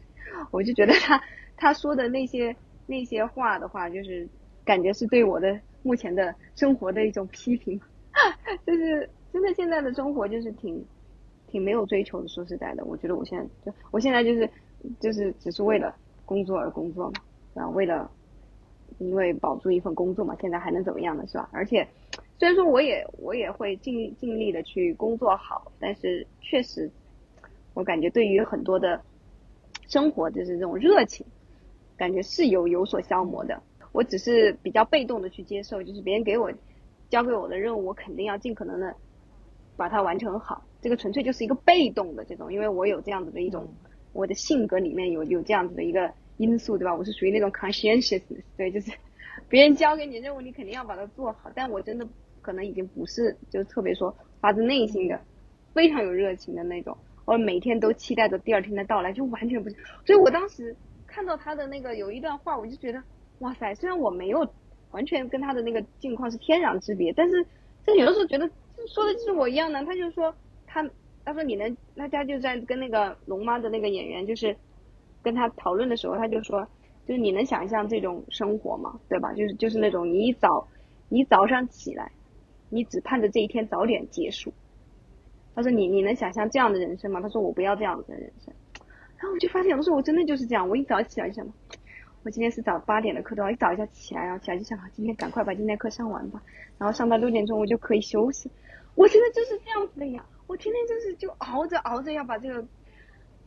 [0.52, 1.22] 我就觉得他
[1.56, 4.28] 他说的那些那些话的话，就是
[4.66, 7.80] 感觉是对我的目前的生活的一种批评，
[8.66, 10.86] 就是真的现在的生活就是挺
[11.48, 12.28] 挺没有追求的。
[12.28, 14.50] 说实在的，我觉得我现在就我现在就是。
[15.02, 18.10] 就是只是为了工作而工作嘛，啊，为了
[19.00, 21.50] 因为保住一份工作嘛，现在还能怎么样呢，是吧？
[21.52, 21.86] 而且
[22.38, 26.90] 虽然说我也我也会尽尽力的去工作好，但是确实
[27.74, 29.02] 我感觉对于很多的
[29.88, 31.26] 生活就是这种热情，
[31.96, 33.62] 感觉是有有所消磨的。
[33.92, 36.52] 我只是比较被动的去接受，就是别人给我
[37.10, 38.96] 交给我的任务，我肯定要尽可能的
[39.76, 40.64] 把它完成好。
[40.82, 43.68] 这个纯粹就是一个被动的这种，因为我有这样子的一种。
[44.14, 46.96] 我的性格里面有有这样子的一个因素，对吧？
[46.96, 48.92] 我是属于那种 conscientiousness，对，就是
[49.48, 51.52] 别人交给你任务，你肯定要把它做好。
[51.54, 52.08] 但我真的
[52.42, 55.22] 可能已经不是，就特别说发自内心的，
[55.72, 56.98] 非常有热情的那种，
[57.28, 59.76] 我每天都期待着第二天的到来，就完全不是。
[60.06, 63.04] 所以我当时看到他的那个有一段话，我就觉得，
[63.40, 63.76] 哇塞！
[63.76, 64.50] 虽然我没有
[64.92, 67.46] 完全跟他的那个境况是天壤之别，但是
[67.86, 68.50] 这有的时候觉得
[68.88, 69.84] 说的就是我一样的。
[69.86, 70.34] 他就说
[70.66, 70.90] 他。
[71.26, 74.56] 他说：“你能，那他就在跟那个龙妈的那个演员，就是
[75.22, 76.66] 跟他讨论的时候，他就说，
[77.06, 78.98] 就是你能想象这种生活吗？
[79.10, 79.34] 对吧？
[79.34, 80.66] 就是就是那种你一早，
[81.10, 82.10] 你早上起来，
[82.70, 84.54] 你只盼着这一天早点结束。
[85.58, 87.20] 他说你你能想象这样的人生吗？
[87.20, 88.54] 他说我不要这样子的人生。
[89.18, 91.48] 然后我就发现有的时候我真的就是这样，我一早起来就想，
[92.22, 96.44] 我今天是早八点的课，都要一早一下起来，然后起来就想，今天赶快把今天课上完吧，
[96.78, 98.52] 然后上到六点钟我就可以休息。
[98.94, 102.66] 我真的就是这样子的呀。”我天天就是就熬着熬着要把这个，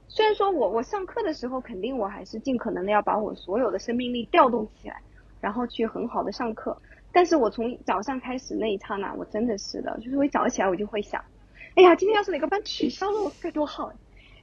[0.07, 5.01] 虽然说我我上课的时候肯定我还是尽可能的要把我所有的生命力调动起来，
[5.40, 6.77] 然后去很好的上课。
[7.11, 11.25] 但是我从早上开始那一刹那，我真的是的，就是我一早起来我就会想，
[11.77, 13.93] 哎呀，今天要是哪个班取消了该多好，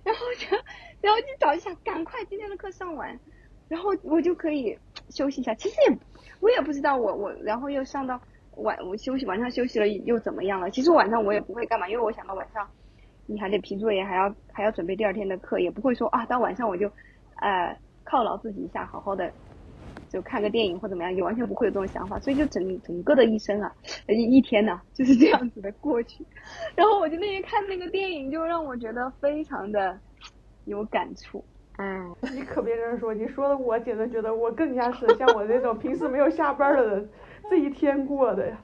[0.04, 0.48] 然后就
[1.02, 3.20] 然后就找一下，赶快今天的课上完，
[3.68, 4.78] 然后我就可以
[5.10, 5.54] 休息一下。
[5.56, 5.98] 其实也
[6.40, 8.20] 我也不知道我我然后又上到。
[8.58, 10.72] 晚我休息晚上休息了又怎么样了？
[10.72, 12.68] 其实晚上我也不会干嘛，因为我想到晚上
[13.28, 16.92] 你还得批作业，还要还要准备第二天的课，也不会说啊到晚上我就
[17.36, 19.32] 呃犒劳自己一下，好好的
[20.10, 22.20] 就看个电影或怎么样，也完全不会有这种想法。
[22.20, 23.72] 所以就整整个的一生啊，
[24.08, 26.26] 一一天呢就是这样子的过去。
[26.76, 30.00] 然后我就那天看那个电影，就让我觉得非常的
[30.66, 31.44] 有感触。
[31.78, 37.10] 嗯，你可别这样说，你说的我简直觉得我更加是像我这种平时没有下班的人。
[37.50, 38.58] 这一天过的呀，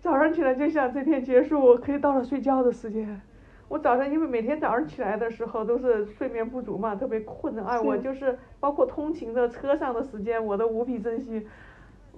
[0.00, 3.20] 早上起来就想这天结束，可以到了睡觉的时间。
[3.72, 7.58] 我早上因为每天早上起来的时候都是睡眠不足嘛，特别困。
[7.64, 11.46] 哎，我就是包括通勤的车上的时间，我都无比珍惜。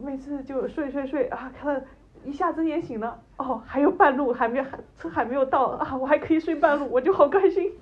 [0.03, 1.87] 每次就睡睡睡啊，看到
[2.25, 7.73] 一下睁眼醒了，哦，还有半路还没还车还没有到啊，我还可以睡半路，我就好开心。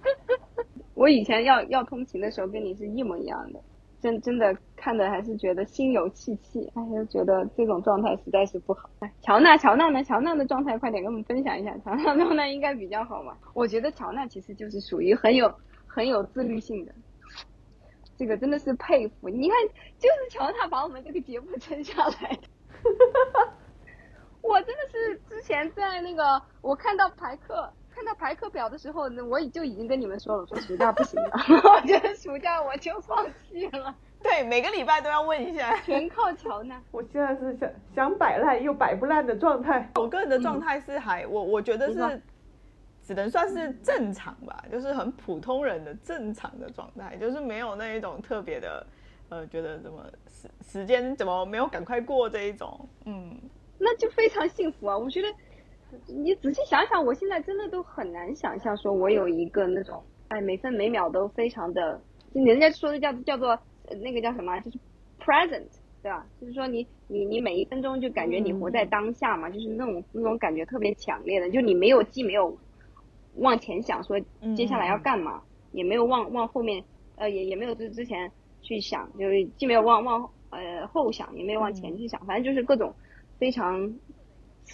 [0.93, 3.61] 我以前要要通勤的时候跟你是一模一样的，
[4.03, 8.91] 真真的看的还是觉得心有戚戚，哎，就觉得这种状态实在是不好。
[9.23, 10.03] 乔娜，乔娜呢？
[10.03, 13.38] 乔娜的状态快点跟我们分享一下，乔娜状态应该比较好吧？
[13.55, 15.55] 我觉得乔娜其实就是属于很有
[15.87, 16.93] 很有自律性的，
[18.19, 19.29] 这个真的是佩服。
[19.29, 19.57] 你看，
[19.99, 22.49] 就是乔娜把我们这个节目撑下来的。
[24.43, 27.73] 我真的是之前在那个我看到排课。
[28.03, 31.31] 看到排课表的时候，那我就已经跟你们说了，说暑假不行了，
[31.62, 33.95] 我觉得暑假我就放弃了。
[34.21, 36.83] 对，每个礼拜都要问一下，全靠乔呢。
[36.91, 39.88] 我现在是想想摆烂又摆不烂的状态。
[39.95, 42.21] 我个人的状态是还我我觉得是
[43.03, 48.85] 只能算是正常吧，就是很普通人的正常的状态，就是没有那一种特别的
[49.29, 53.41] 呃，觉得怎么时时间怎么没有赶快过这一种，嗯，
[53.79, 55.29] 那就非常幸福啊，我觉得。
[56.07, 62.01] 你仔细想想，我现在真的都很难想象，说我有一个那种，哎，每分每秒都非常的，
[62.33, 63.59] 人家说的叫叫做
[64.01, 64.79] 那个叫什么，就是
[65.21, 65.69] present，
[66.03, 66.27] 对吧？
[66.41, 72.57] 就是说你你你每一分钟就感觉你活在当下嘛，就是那种那种感觉特别强烈的，就你没有既没有
[73.37, 74.19] 往前想说
[74.57, 76.83] 接下来要干嘛，也没有往往后面，
[77.17, 78.31] 呃，也也没有之之前
[78.63, 82.95] 去想，就是既没有往往呃后想，也没有往前去想，反正就是各种
[83.39, 83.95] 非常。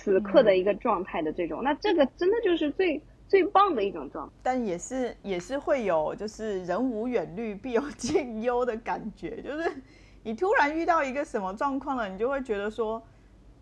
[0.01, 9.71] 此刻的一个状态的这种，那这个真的就是最最棒的一种状态，但也是也是会有就是人无远虑必有近忧的感觉，就是
[10.23, 13.03] 你突然遇到一个什么状况了，你就会觉得说，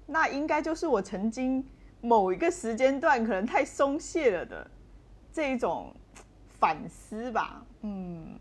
[0.05, 1.64] 那应该就是我曾经
[2.03, 4.70] 某一个时间段可能太松懈了的
[5.33, 5.90] 这一种
[6.61, 7.64] 反思吧。
[7.81, 8.38] 嗯，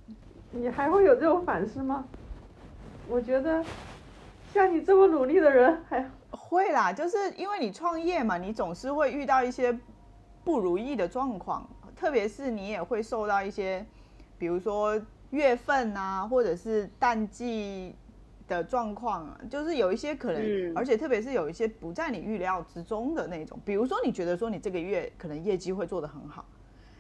[0.51, 2.05] 你还会有这种反思吗？
[3.08, 3.63] 我觉得
[4.53, 6.05] 像你这么努力的人还。
[6.35, 9.77] 会啦，就是因为你创业嘛，你总是会遇到一些
[10.43, 13.85] 不如意的状况，特别是你也会受到一些，
[14.37, 14.99] 比如说
[15.31, 17.95] 月份啊，或者是淡季
[18.47, 20.41] 的状况，啊就是有一些可能，
[20.75, 26.45] 而且特别是有一些不在你预料之中的那种，比如说你觉得说你这个月可能业绩会做得很好，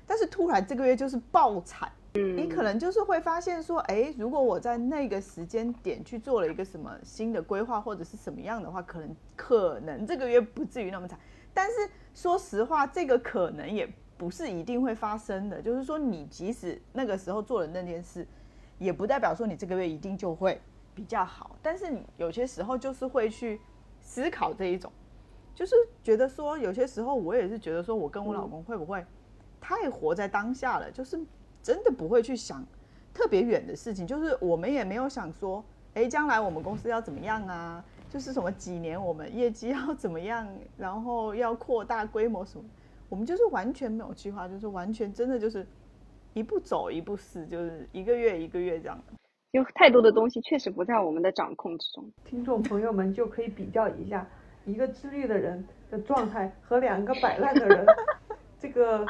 [0.05, 1.91] 但是突然这个月就是爆惨。
[2.13, 11.19] 你可能就是会发现说，哎，如果我在那个时间点去做了一个什么新的规划或者是什么样的话，可能可能这个月不至于那么惨。
[11.53, 11.73] 但是
[12.13, 13.85] 说实话，这个可能也
[14.17, 15.61] 不是一定会发生的。
[15.61, 18.25] 就是说，你即使那个时候做了那件事，
[18.77, 20.61] 也不代表说你这个月一定就会
[20.93, 21.57] 比较好。
[21.61, 23.59] 但是你有些时候就是会去
[23.99, 24.89] 思考这一种，
[25.53, 29.05] 就是觉得说，有些时候我也是觉得说，我跟我老公会不会
[29.65, 31.19] 太活在当下了，就是。
[31.65, 32.63] 真的不会去想
[33.11, 37.83] 特别远的事情，就是我们也没有想说，哎，将来我们公司要怎么样啊？
[38.07, 40.47] 就是什么几年我们业绩要怎么样，
[40.77, 42.65] 然后要扩大规模什么，
[43.09, 45.65] 我们就是完全没有计划，就是完全真的就是
[46.33, 49.03] 一步走一步试，就是一个月一个月这样。
[49.49, 52.07] 有太多的东西确实不在我们的掌控之中。
[52.25, 54.27] 听众朋友们就可以比较一下，
[54.65, 57.83] 一个自律的人的状态和两个摆烂的人，
[58.61, 59.03] 这个。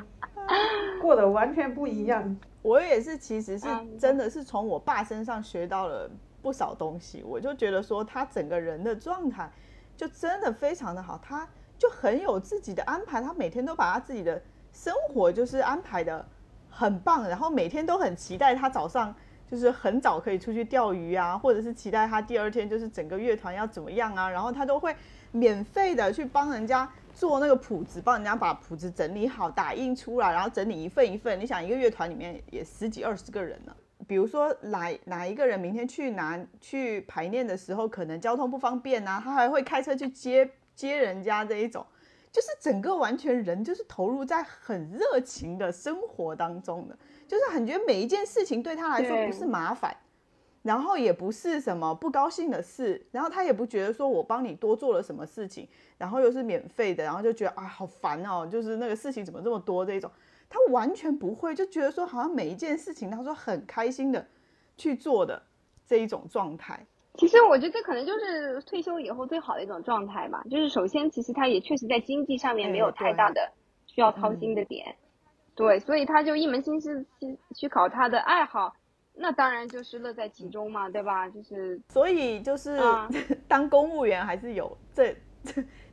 [1.02, 2.36] 过得完全不一样。
[2.62, 3.68] 我也是，其实是
[4.00, 6.10] 真的是从我爸身上学到了
[6.42, 7.24] 不少东西。
[7.24, 9.52] 我就觉得说，他整个人的状态
[9.96, 14.42] 就真的非常的好，他就很有自己的安排，他每天都把他自己的
[14.74, 16.26] 生活就是安排的
[16.70, 19.14] 很棒，然后每天都很期待他早上
[19.48, 24.96] 就是很早可以出去钓鱼啊，或者是期待他第二天就是整个乐团要怎么样啊，然后他都会
[25.32, 26.90] 免费的去帮人家。
[27.16, 31.40] 做那个谱子，帮人家把谱子整理好，打印出来，然后整理一份一份。
[31.40, 33.74] 你想，一个乐团里面也十几二十个人呢。
[34.06, 41.84] 比如说，哪哪一个人明天去拿去排练的时候，可能交通不方便啊，他还会开车去接接人家这一种，
[42.32, 46.96] 就是整个完全人就是投入在很热情的生活当中的，
[47.28, 49.96] 就是感觉每一件事情对他来说不是麻烦。
[50.66, 60.10] 然后也不是什么不高兴的事，然后他也不觉得说我帮你多做了什么事情，然后又是免费的，然后就觉得啊好烦哦，就是那个事情怎么这么多这种，
[60.50, 64.26] 他完全不会，就觉得说好像每一件事情他说很开心的
[64.76, 65.40] 去做的
[65.86, 66.84] 这一种状态。
[67.20, 73.52] 其实我觉得这可能就是退休以后最好的一种状态吧，就是首先其实他也确实在经济上面没有太大的
[73.86, 74.96] 需要操心的点，
[75.56, 78.74] 对，所以他就一门心思去去搞他的爱好。
[79.18, 81.28] 那当然就是乐在其中嘛，对吧？
[81.30, 82.78] 就是，所以就是
[83.48, 85.16] 当公务员还是有这，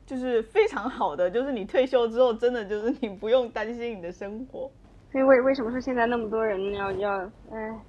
[0.05, 4.71] 就是非常好的，就是你退休之后，真的就是你不用担心你的生活。
[5.11, 7.13] 所以为为什么说现在那么多人要要，
[7.51, 7.81] 哎，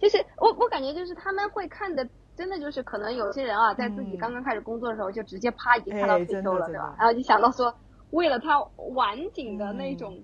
[0.00, 6.66] 就是我我感觉就是他们会看的真的就是可能有些人啊，在自己嗯刚刚开始工作的时候，就直接啪已经看到哎退休了？
[6.68, 7.74] 对吧然后就想到说，
[8.12, 8.62] 为了他
[8.94, 10.22] 晚景的那嗯种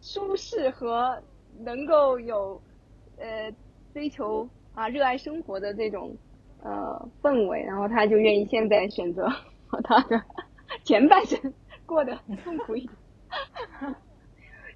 [0.00, 1.18] 舒适和
[1.58, 2.60] 能够有
[3.16, 3.50] 呃
[3.94, 6.14] 追求啊热爱生活的这种
[6.62, 9.26] 呃氛围，然后他就愿意现在选择
[9.70, 10.20] 把他的
[10.82, 11.54] 前半生
[11.86, 12.92] 过得很痛苦一点。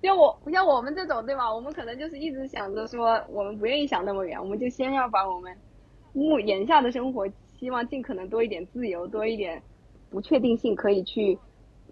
[0.00, 1.52] 像我像我们这种对吧？
[1.52, 5.52] 我们可能就是一直想着说，我们不愿意想那么远，我们就先要把我们
[6.12, 7.28] 目眼下的生活，
[7.58, 9.60] 希望尽可能多一点自由，多一点
[10.08, 11.36] 不确定性，可以去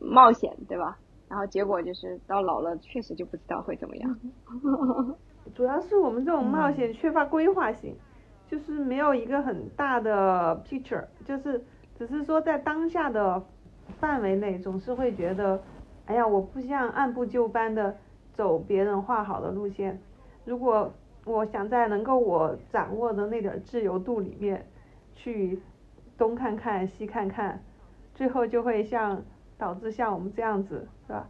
[0.01, 0.97] 冒险，对吧？
[1.29, 4.21] 然后结果就是到老了，确实就不知道会怎么样。
[5.55, 7.97] 主要是我们这种冒险缺乏规划性，
[8.47, 11.65] 就是没有一个很大的 picture，就是
[11.97, 13.43] 只是说在当下的
[13.99, 15.63] 范围内，总是会觉得，
[16.07, 17.97] 哎呀，我不想按部就班的
[18.35, 20.01] 走别人画好的路线，
[20.45, 20.93] 如果
[21.25, 24.67] 我想在能够我掌握的那点儿自由度里面，
[25.15, 25.61] 去
[26.19, 27.63] 东看看西看看，
[28.15, 29.23] 最后就会像
[29.57, 31.27] 导致像我们这样子，是吧？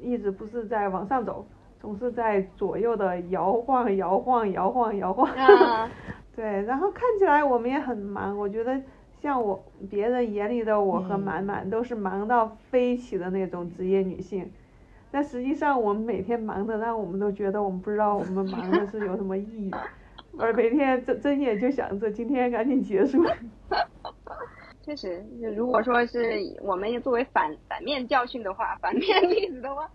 [0.00, 1.46] 一直不是在往上走，
[1.80, 5.26] 总是在左右的摇晃、摇晃、摇晃、摇晃。
[5.32, 5.90] 啊，
[6.36, 8.80] 对，然后看起来我们也很忙，我觉得
[9.20, 14.50] 像我别人眼里的我和嗯满满都是忙到飞起的那种职业女性，
[15.10, 19.70] 但实际上我们每天忙的让我们都觉得我们不知道我们忙的是有什么意义，
[20.38, 23.24] 而每天睁睁眼就想着今天赶紧结束。
[24.82, 25.22] 确实，
[25.54, 26.20] 如果说是
[26.62, 29.88] 我们作为反反面教训的话，反面例子的话，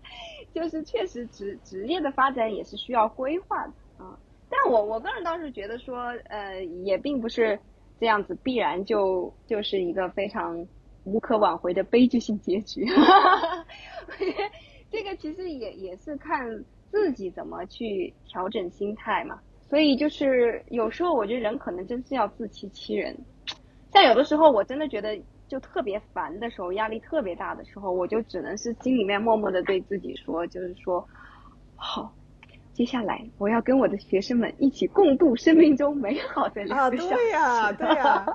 [0.56, 4.18] 就是确实职职业的发展也是需要规划的啊。
[4.48, 5.98] 但我我个人倒是觉得说，
[6.30, 7.60] 呃，也并不是
[8.00, 10.66] 这样子，必然就就是一个非常
[11.04, 12.86] 无可挽回的悲剧性结局。
[14.90, 19.38] 这个其实也也是看自己怎么去调整心态嘛。
[19.68, 23.14] 所以就是有时候我觉得人可能真是要自欺欺人。
[23.92, 31.06] 像有的时候我真的觉得就特别烦的时候，压力特别大的时候，我就只能是心里面默默的对自己说，就是说，
[31.76, 32.12] 好，
[32.72, 37.14] 接下来我要跟我的学生们一起共度生命中美好的啊，两个小时。
[37.14, 38.26] 对呀、对呀、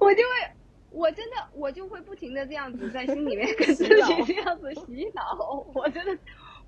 [0.00, 0.50] 我就会，
[0.90, 3.88] 我真的，我就会不停的这样子在心里面 跟自己
[4.26, 5.66] 这样子洗脑。
[5.74, 6.16] 我真的，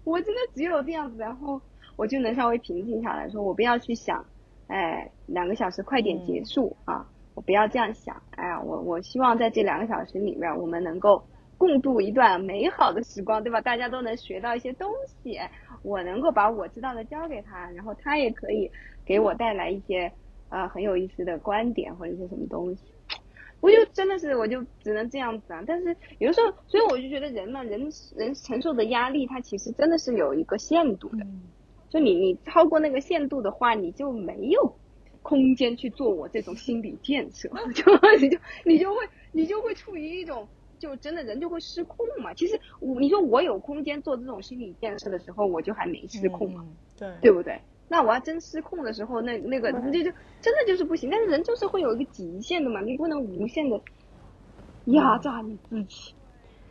[0.04, 1.60] 我真的只有这样子，然后
[1.96, 4.24] 我就能稍微平静下来，说我不要去想，
[4.66, 11.22] 哎，两个小时快点结束、啊，我不要这样想，哎呀，我我希望在这两个小时里面，我们能够
[11.58, 13.60] 共度一段美好的时光，对吧？
[13.60, 15.38] 大家都能学到一些东西，
[15.82, 18.70] 我能够把我知道的教给他，然后他也可以
[19.04, 20.10] 给我带来一些
[20.48, 22.82] 呃很有意思的观点或者是什么东西。
[23.60, 25.62] 我就真的是，我就只能这样子啊。
[25.66, 31.24] 但是有的时候，所以我就觉得人嘛，人人承受的压力，它其实真的是有一个限度的。
[31.24, 31.42] 嗯
[31.90, 34.74] 就你你超过那个限度的话，你就没有
[35.24, 37.84] 空间去做我这种心理建设，就
[38.20, 39.00] 你就你就会
[39.32, 40.46] 你就会处于一种
[40.78, 42.32] 就真的人就会失控嘛。
[42.34, 47.58] 其实我你说我有空间做这种心理建设的时候，我就还没失控嘛，嗯对对不对？
[47.88, 51.08] 那我要真失控的时候，那那个那就就真的就是不行。
[51.10, 53.80] 但是人就是会有一个极限的嘛，你不能无限的
[54.86, 56.14] 压榨你自己。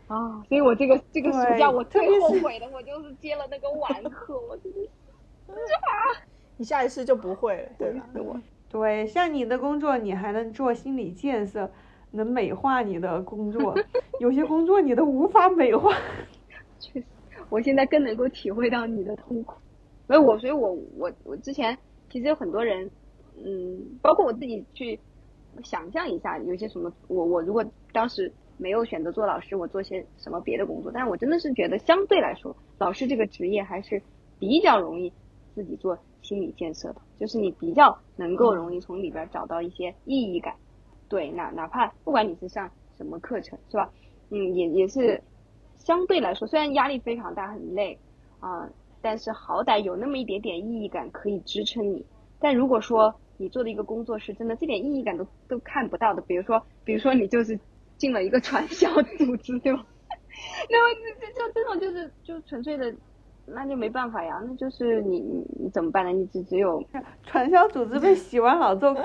[0.08, 4.90] 啊，所以我这个这个暑假我最后悔的，我就是接了那个晚课，我真的
[6.58, 8.08] 你下一次就不会了，对吧？
[8.16, 8.40] 我。
[8.70, 11.70] 对，像你的工作，你还能做心理建设，
[12.12, 13.76] 能美化你的工作，
[14.20, 15.96] 有些工作你都无法美化。
[16.80, 17.06] 确实，
[17.50, 19.56] 我现在更能够体会到你的痛苦。
[20.08, 21.78] 所以我，所以我我我之前
[22.10, 22.90] 其实有很多人，
[23.44, 25.00] 嗯，包括我自己去
[25.64, 34.02] 想象一下，有些什么，我我如果当时没有选择做老师，我做些什么别的工作，但是我真的是觉得相对来说，老师这个职业还是
[34.40, 35.14] 比较容易
[35.54, 40.56] 自己做心理建设的，就是你比较能够容易从里边找到一些意义感。
[41.10, 43.92] 对，哪哪怕不管你是上什么课程，是吧？
[44.30, 45.22] 嗯，也也是
[45.76, 48.00] 相对来说，虽然压力非常大，很累
[48.40, 48.70] 啊、
[49.02, 52.06] 但是好歹有那么一点点意义感可以支撑你。
[52.40, 57.60] 但如果说你做的一个工作是真的这点意义感都都看不到的，比如说，比如说你就是
[57.98, 59.86] 进了一个传销组织，对吧？
[60.70, 62.94] 那么这这就这种就是就纯粹的，
[63.46, 66.12] 那就没办法呀，那就是你你你怎么办呢？
[66.12, 66.84] 你只只有
[67.24, 68.96] 传销组织被 洗完脑之后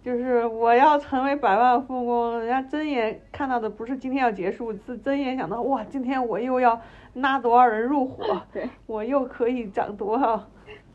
[0.00, 6.80] 就是我要成为百万富翁，人家睁眼看到的不是今天要结束，是睁眼想到哇，今天我又要
[7.14, 8.70] 拉多少人入伙， 对。
[8.86, 10.48] 我又可以涨多少，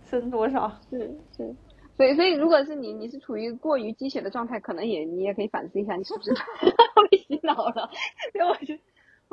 [0.05, 0.71] 升多少。
[0.89, 1.53] 是是，
[1.97, 6.31] 所以所以如果是你你是处于过于鸡血的状态，可能也你也可以反思一下，你是不是
[7.11, 7.89] 被洗脑了？
[8.31, 8.79] 所以我觉得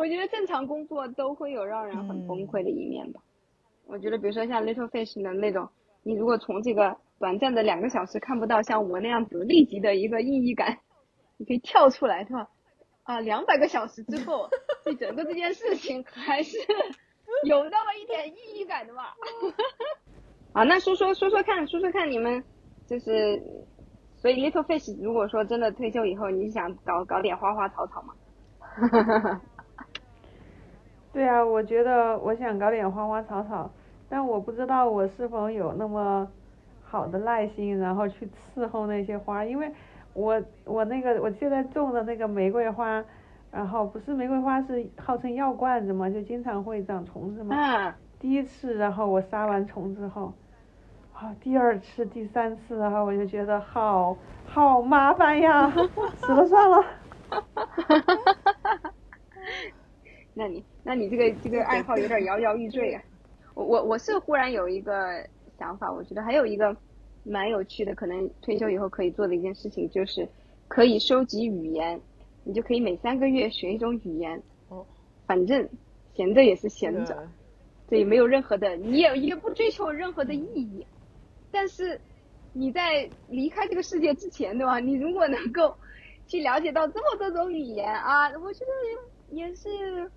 [0.01, 3.21] 我觉得正常工作都会有让人很崩溃的一面吧。
[3.87, 5.69] 我觉得比如说像 Little Fish 的那种
[6.03, 10.79] 你如果从这个短暂的两个小时看不到像我那样子立即的一个意义感，
[11.37, 12.49] 你可以跳出来，对吧？
[13.03, 14.49] 啊，两百个小时之后，
[14.85, 16.57] 对整个这件事情还是
[17.45, 19.15] 有那么一点意义感的吧。
[20.55, 22.43] 啊，那说说说说看，说说看你们
[22.87, 23.43] 就是，
[24.17, 28.15] 所以 Little Fish 如果说真的退休以后，你想搞搞点花花草草吗？
[31.13, 33.71] 对啊，我觉得我想搞点花花草草，
[34.09, 36.29] 但我不知道我是否有那么
[36.83, 39.73] 好的耐心，然后去伺候那些花，因为
[40.15, 43.05] 我我那个我现在种的那个玫瑰花，
[43.51, 47.93] 然后不是玫瑰花是号称药罐子嘛，就经常会长虫子嘛。
[48.21, 50.33] 第一次，然后我杀完虫之后，
[51.13, 55.73] 啊，第二次、第三次，然后我就觉得好好麻烦呀，
[56.23, 56.85] 死了算了。
[60.33, 63.03] 那你，那你这个这个爱好有点摇摇欲坠啊！
[63.55, 65.27] 我我我是忽然有一个
[65.59, 66.75] 想法，我觉得还有一个
[67.25, 70.27] 蛮有趣的，可能退休以后可以做的一件事情，就是
[70.69, 72.01] 可以收集语言，
[72.45, 74.41] 你就可以每三个月学一种语言。
[74.69, 74.87] 哦。
[75.27, 75.69] 反正
[76.15, 77.29] 闲着也是闲着，
[77.89, 80.87] 这也，没有任何的，你也也不追求任何的意义。
[81.51, 82.01] 但是
[82.53, 84.79] 你在离开这个世界之前，对吧？
[84.79, 85.75] 你如果能够
[86.29, 90.11] 去了解到这么多种语言啊，我觉得也是。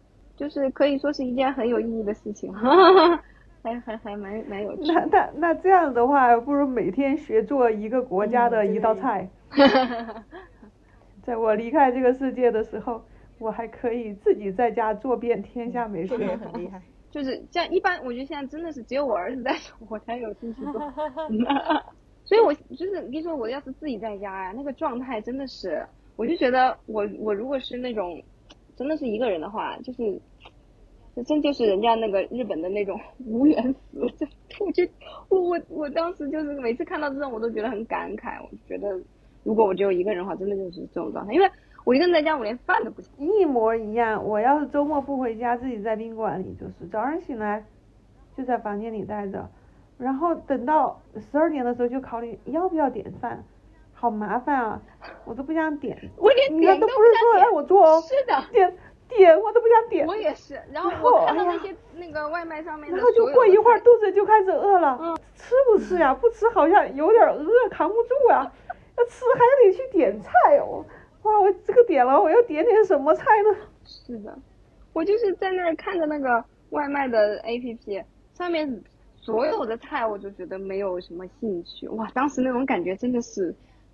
[0.43, 2.51] 就是可以说是一件很有意义的事情，
[3.63, 4.91] 还还还蛮蛮有趣。
[4.91, 9.29] 那那那这样的话，不如每天学做一个国家的一道菜。
[11.23, 13.01] 在我离开这个世界的时候，
[13.39, 16.81] 我还可以自己在家做遍天下美食，很 厉害。
[17.09, 19.55] 就是这样，一般我觉得现在真的是只有我儿子在，
[19.87, 20.73] 我才有兴趣做。
[22.25, 25.85] 所以，我就是跟你说，我要是自己在家呀，那个状态真的是，
[26.17, 28.21] 我就觉得我我如果是那种。
[28.75, 30.32] 真的是一个人的话，就是，这
[31.25, 33.99] 真就是人家那个日本的那种 无缘死。
[34.17, 34.83] 就我就
[35.29, 38.41] 我我我当时就是每次看到这种，我都觉得很感慨。
[38.41, 38.99] 我觉得
[39.43, 41.33] 如果我只有一个人的话，真的就是这种状态。
[41.33, 41.49] 因为
[41.85, 43.11] 我一个人在家，我连饭都不行。
[43.17, 44.25] 一模一样。
[44.25, 47.63] 我要是周末不回家，自己在宾馆里，就是早上醒来
[48.35, 49.49] 就在房间里待着，
[49.97, 50.99] 然后等到
[51.31, 53.43] 十二点的时候就考虑要不要点饭。
[53.93, 54.81] 好麻烦啊，
[55.25, 55.97] 我都不想点。
[56.17, 58.01] 我连点都不是说让我做哦。
[58.01, 58.51] 是的。
[58.51, 58.75] 点
[59.09, 60.07] 点我都不想点。
[60.07, 60.59] 我也是。
[60.71, 64.97] 然后我看到那些那个外卖上面然后就过一会儿肚子就开始饿了。
[65.01, 65.15] 嗯。
[65.35, 66.13] 吃不吃呀？
[66.13, 68.51] 不吃好像有点饿，扛不住呀。
[68.97, 70.85] 要吃还得去点菜哦。
[71.23, 73.57] 哇，我这个点了，我要点点什么菜呢？
[73.85, 74.37] 是的。
[74.93, 78.83] 我就是在那儿看着那个外卖的 APP 上面
[79.15, 81.87] 所有的菜，我就觉得没有什么兴趣。
[81.89, 83.53] 哇，当时那种感觉真的是。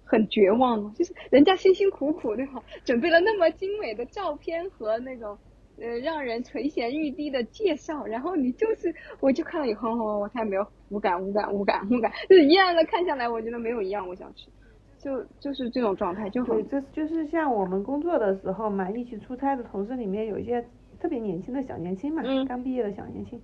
[0.09, 5.37] 很绝望就是人家辛辛苦苦对吧，准备了那么精美的照片和那种
[5.79, 14.49] 呃让人垂涎欲滴的介绍，然后你就是我就看了以后，我太没有无感无感无感无感，就是一样的看下来，我觉得没有一样我想吃，
[14.97, 16.57] 就就是这种状态就很。
[16.63, 20.65] 对，这就是像我们工作的时候嘛，一起出差的同事里面有一些
[20.99, 23.39] 特别年轻的小年轻嘛，刚毕业的小年轻，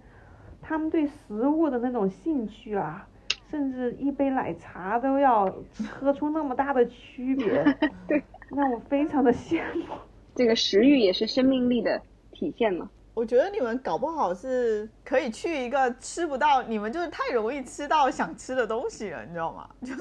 [0.63, 3.07] 他们对食物的那种兴趣啊。
[3.49, 5.45] 甚至一杯奶茶都要
[5.89, 7.63] 喝出那么大的区别，
[8.07, 9.85] 对，让我非常的羡慕。
[10.35, 12.89] 这个食欲也是生命力的体现嘛。
[13.13, 19.69] 我觉得你们搞不好是可以去一个吃不到，你们就是太容易吃到想吃的东西了，你知道吗？
[19.81, 19.93] 就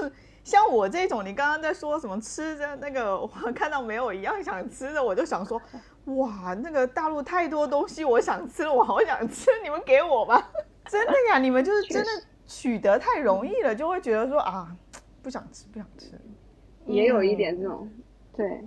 [0.42, 5.62] 像我这种，你刚刚在说什么吃的那个， 我看到没有一样想吃的，我就想说，
[6.06, 10.50] 哇，那个大陆太多东西我想吃了，我好想吃，你们给我吧。
[10.86, 12.08] 真的呀，你们就是真的。
[12.46, 14.76] 取得太容易了，就会觉得说啊，
[15.22, 16.12] 不想吃，不想吃，
[16.86, 17.88] 也有一点这种，
[18.36, 18.60] 对。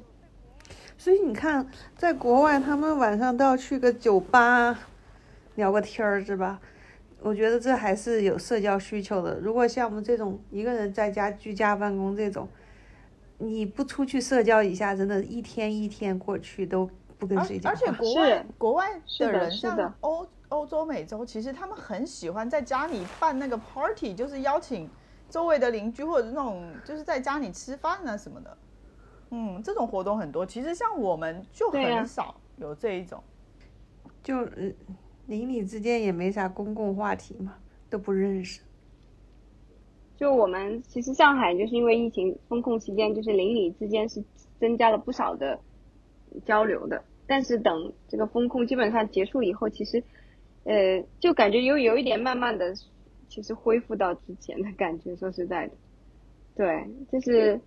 [0.97, 4.77] 所以你看，在国外，他们晚上都要去个酒吧
[5.55, 6.59] 聊个天儿，是吧？
[7.21, 9.39] 我觉得这还是有社交需求的。
[9.39, 12.49] 如果像我们这种一个人在家居家办公这种，
[13.37, 17.79] 你不出去社交一下，真的，一天一天过去都不跟谁讲话。
[17.79, 20.27] 而且国外国外的人像欧。
[20.49, 24.89] 欧洲、美洲其实他们很喜欢在家里办那个 party，就是邀请
[25.29, 28.57] 周围的邻居或者那种就是在家里吃饭啊什么的。
[29.31, 30.45] 嗯，这种活动很多。
[30.45, 33.21] 其实像我们就很少有这一种，
[34.23, 34.45] 就
[35.25, 37.55] 邻里之间也没啥公共话题嘛，
[37.89, 38.61] 都不认识。
[40.15, 44.23] 就我们其实上海就是因为疫情封控期间，就是邻里之间是
[44.61, 45.59] 增加了不少的
[46.45, 47.03] 交流的。
[47.27, 50.01] 但是等这个封控基本上结束以后，其实。
[50.67, 52.73] 呃，就感觉有有一点慢慢的，
[53.29, 55.15] 其实恢复到之前的感觉。
[55.15, 55.73] 说实在的，
[56.55, 57.59] 对，就是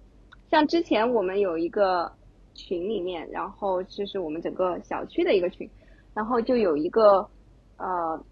[0.51, 2.13] 像之前我们有一个
[2.55, 5.69] 群里面，然后就是我们整个小区的一个群，
[6.13, 7.27] 然后就有一个
[7.79, 8.23] 呃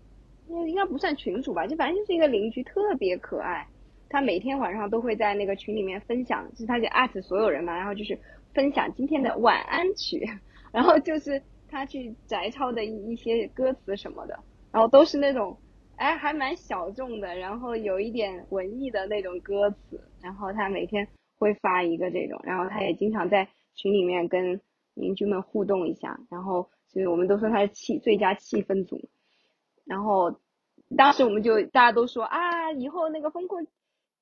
[0.48, 3.66] 应该不算群主吧，就反正就是一个邻居，特别可爱。
[4.10, 8.18] 他每天晚上都会在那个群里面分享，就是他就艾特所有人嘛，然后就是
[8.54, 10.26] 分享今天的晚安曲，
[10.72, 14.38] 然后就是他去摘抄的一一些歌词什么的，
[14.78, 15.58] 然后都是那种
[15.96, 24.60] 哎还蛮小众的，然后有一点文艺的那种歌词，然后他每天会发一个这种，然后他也经常在群里面跟
[24.94, 29.00] 邻居们互动一下，然后所以我们都说他是气最佳气氛组。
[29.84, 30.38] 然后，
[30.96, 33.66] 当时我们就大家都说啊，以后那个风控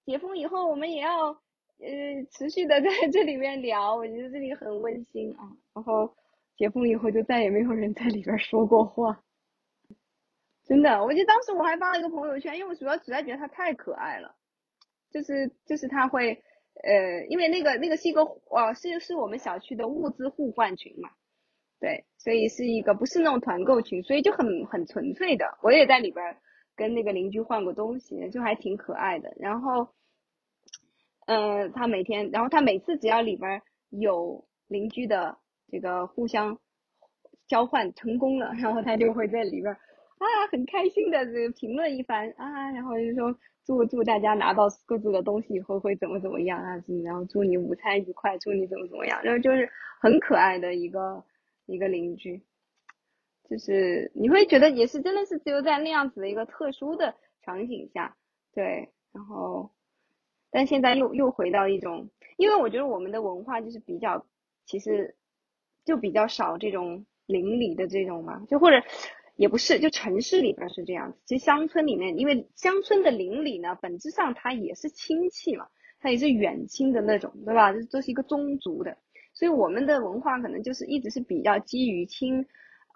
[0.07, 5.53] 解封以后，我们也要呃持续的在这里面聊，我觉得这里很温馨啊。
[5.75, 6.15] 然后
[6.57, 9.21] 解封以后，就再也没有人在里边说过话，
[10.67, 11.03] 真的。
[11.05, 14.35] 我记得当时我还发了一个朋友圈，因为我主要实在觉得他太可爱了，
[15.11, 16.43] 就是就是他会
[16.83, 21.09] 呃，因为那个那个是一个哦，是是我们小区的物资互换群嘛。
[21.79, 25.59] 对，所以是一个不是那种团购群，所以就很很纯粹的。
[25.63, 26.37] 我也在里边
[26.75, 29.31] 跟那个邻居换过东西，就还挺可爱的。
[29.39, 29.87] 然后，
[31.27, 33.61] 嗯，他每天，然后他每次只要里边
[33.91, 35.37] 有邻居的
[35.69, 36.59] 这个互相
[37.47, 39.77] 交换成功了，然后他就会在里边
[40.19, 49.69] 啊很开心的这个评论一番啊，然后就说祝祝大家拿到各自的东西以后会怎么怎么样啊，然后祝你午餐愉快，祝你怎么怎么样，然后就是
[50.01, 51.25] 很可爱的一个。
[51.69, 52.41] 一个邻居，
[53.51, 57.13] 就是你会觉得也是真的是只有在那样子的一个特殊的
[57.43, 58.17] 场景下，
[58.55, 59.69] 对，然后，
[60.53, 64.25] 但现在又又回到一种，因为我觉得我们的文化就是比较，
[64.65, 65.17] 其实
[65.85, 68.81] 就比较少这种邻里的这种嘛，就或者
[69.37, 75.69] 也不是，就城市里边是这样子，其实乡村里面，因为乡村的邻里呢，本质上它也是亲戚嘛，
[76.01, 77.73] 它也是远亲的那种，对吧？
[77.73, 78.97] 这这是一个宗族的。
[79.35, 82.47] 所以我们的文化可能就是一直是比较基于亲，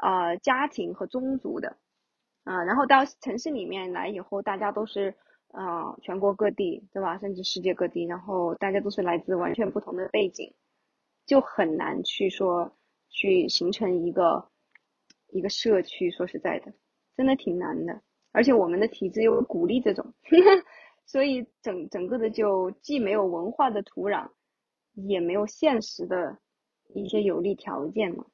[0.03, 1.77] 呃家庭和宗族的，
[2.45, 5.15] 啊，然后到城市里面来以后，大家都是
[5.53, 7.19] 啊全国各地，对吧？
[7.19, 10.55] 甚至世界各地，然后大家都是来自完全不同的背景，
[11.27, 12.75] 就很难去说
[13.11, 14.50] 去形成一个
[15.33, 16.11] 一个社区。
[16.11, 16.73] 说实在的，
[17.17, 18.01] 真的挺难的。
[18.33, 20.13] 而且我们的体制又鼓励这种，
[21.07, 24.29] 所以整整个的就既没有文化的土壤。
[25.07, 26.37] 也没有现实的
[26.93, 28.27] 一些有利条件嘛，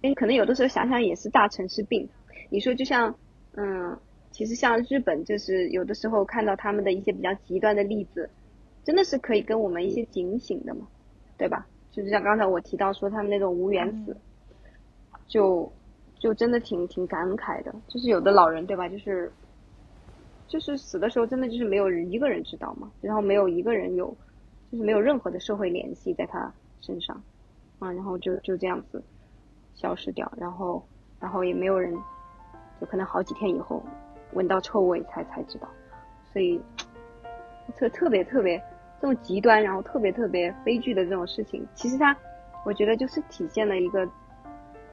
[0.00, 2.08] 哎，可能有的时候想想也是大城市病。
[2.50, 3.14] 你说就像，
[3.52, 3.96] 嗯，
[4.30, 8.28] 其实像日本，就是有的时候看到他们的一些比较极端的例子，
[8.82, 10.88] 真的是可以跟我们一些警醒的嘛，
[11.36, 11.68] 对吧？
[11.92, 14.16] 就是像刚才我提到说他们那种无缘死，
[15.26, 15.70] 就
[16.18, 17.74] 就真的挺挺感慨的。
[17.88, 18.88] 就是有的老人，对吧？
[18.88, 19.32] 就是
[20.48, 24.16] 就是死的时候，真的就是没有人一个人知道嘛，然后没有一个人有。
[24.72, 27.22] 就是没有任何的社会联系在他身上，
[27.78, 29.00] 啊，然后就就这样子
[29.72, 30.84] 消失掉，然后
[31.20, 31.94] 然后也没有人，
[32.80, 33.80] 就可能好几天以后
[34.32, 35.68] 闻到臭味才才知道，
[36.32, 36.60] 所以
[37.76, 38.60] 特特别特别
[39.00, 42.16] 这么极端，然后特别特别悲剧的这种事情，其实它
[42.64, 44.04] 我觉得就是体现了一个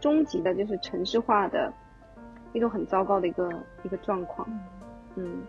[0.02, 1.72] 终极的，就是城市化的
[2.52, 3.50] 一种很糟糕的一个
[3.84, 4.46] 一个状况，
[5.16, 5.42] 嗯，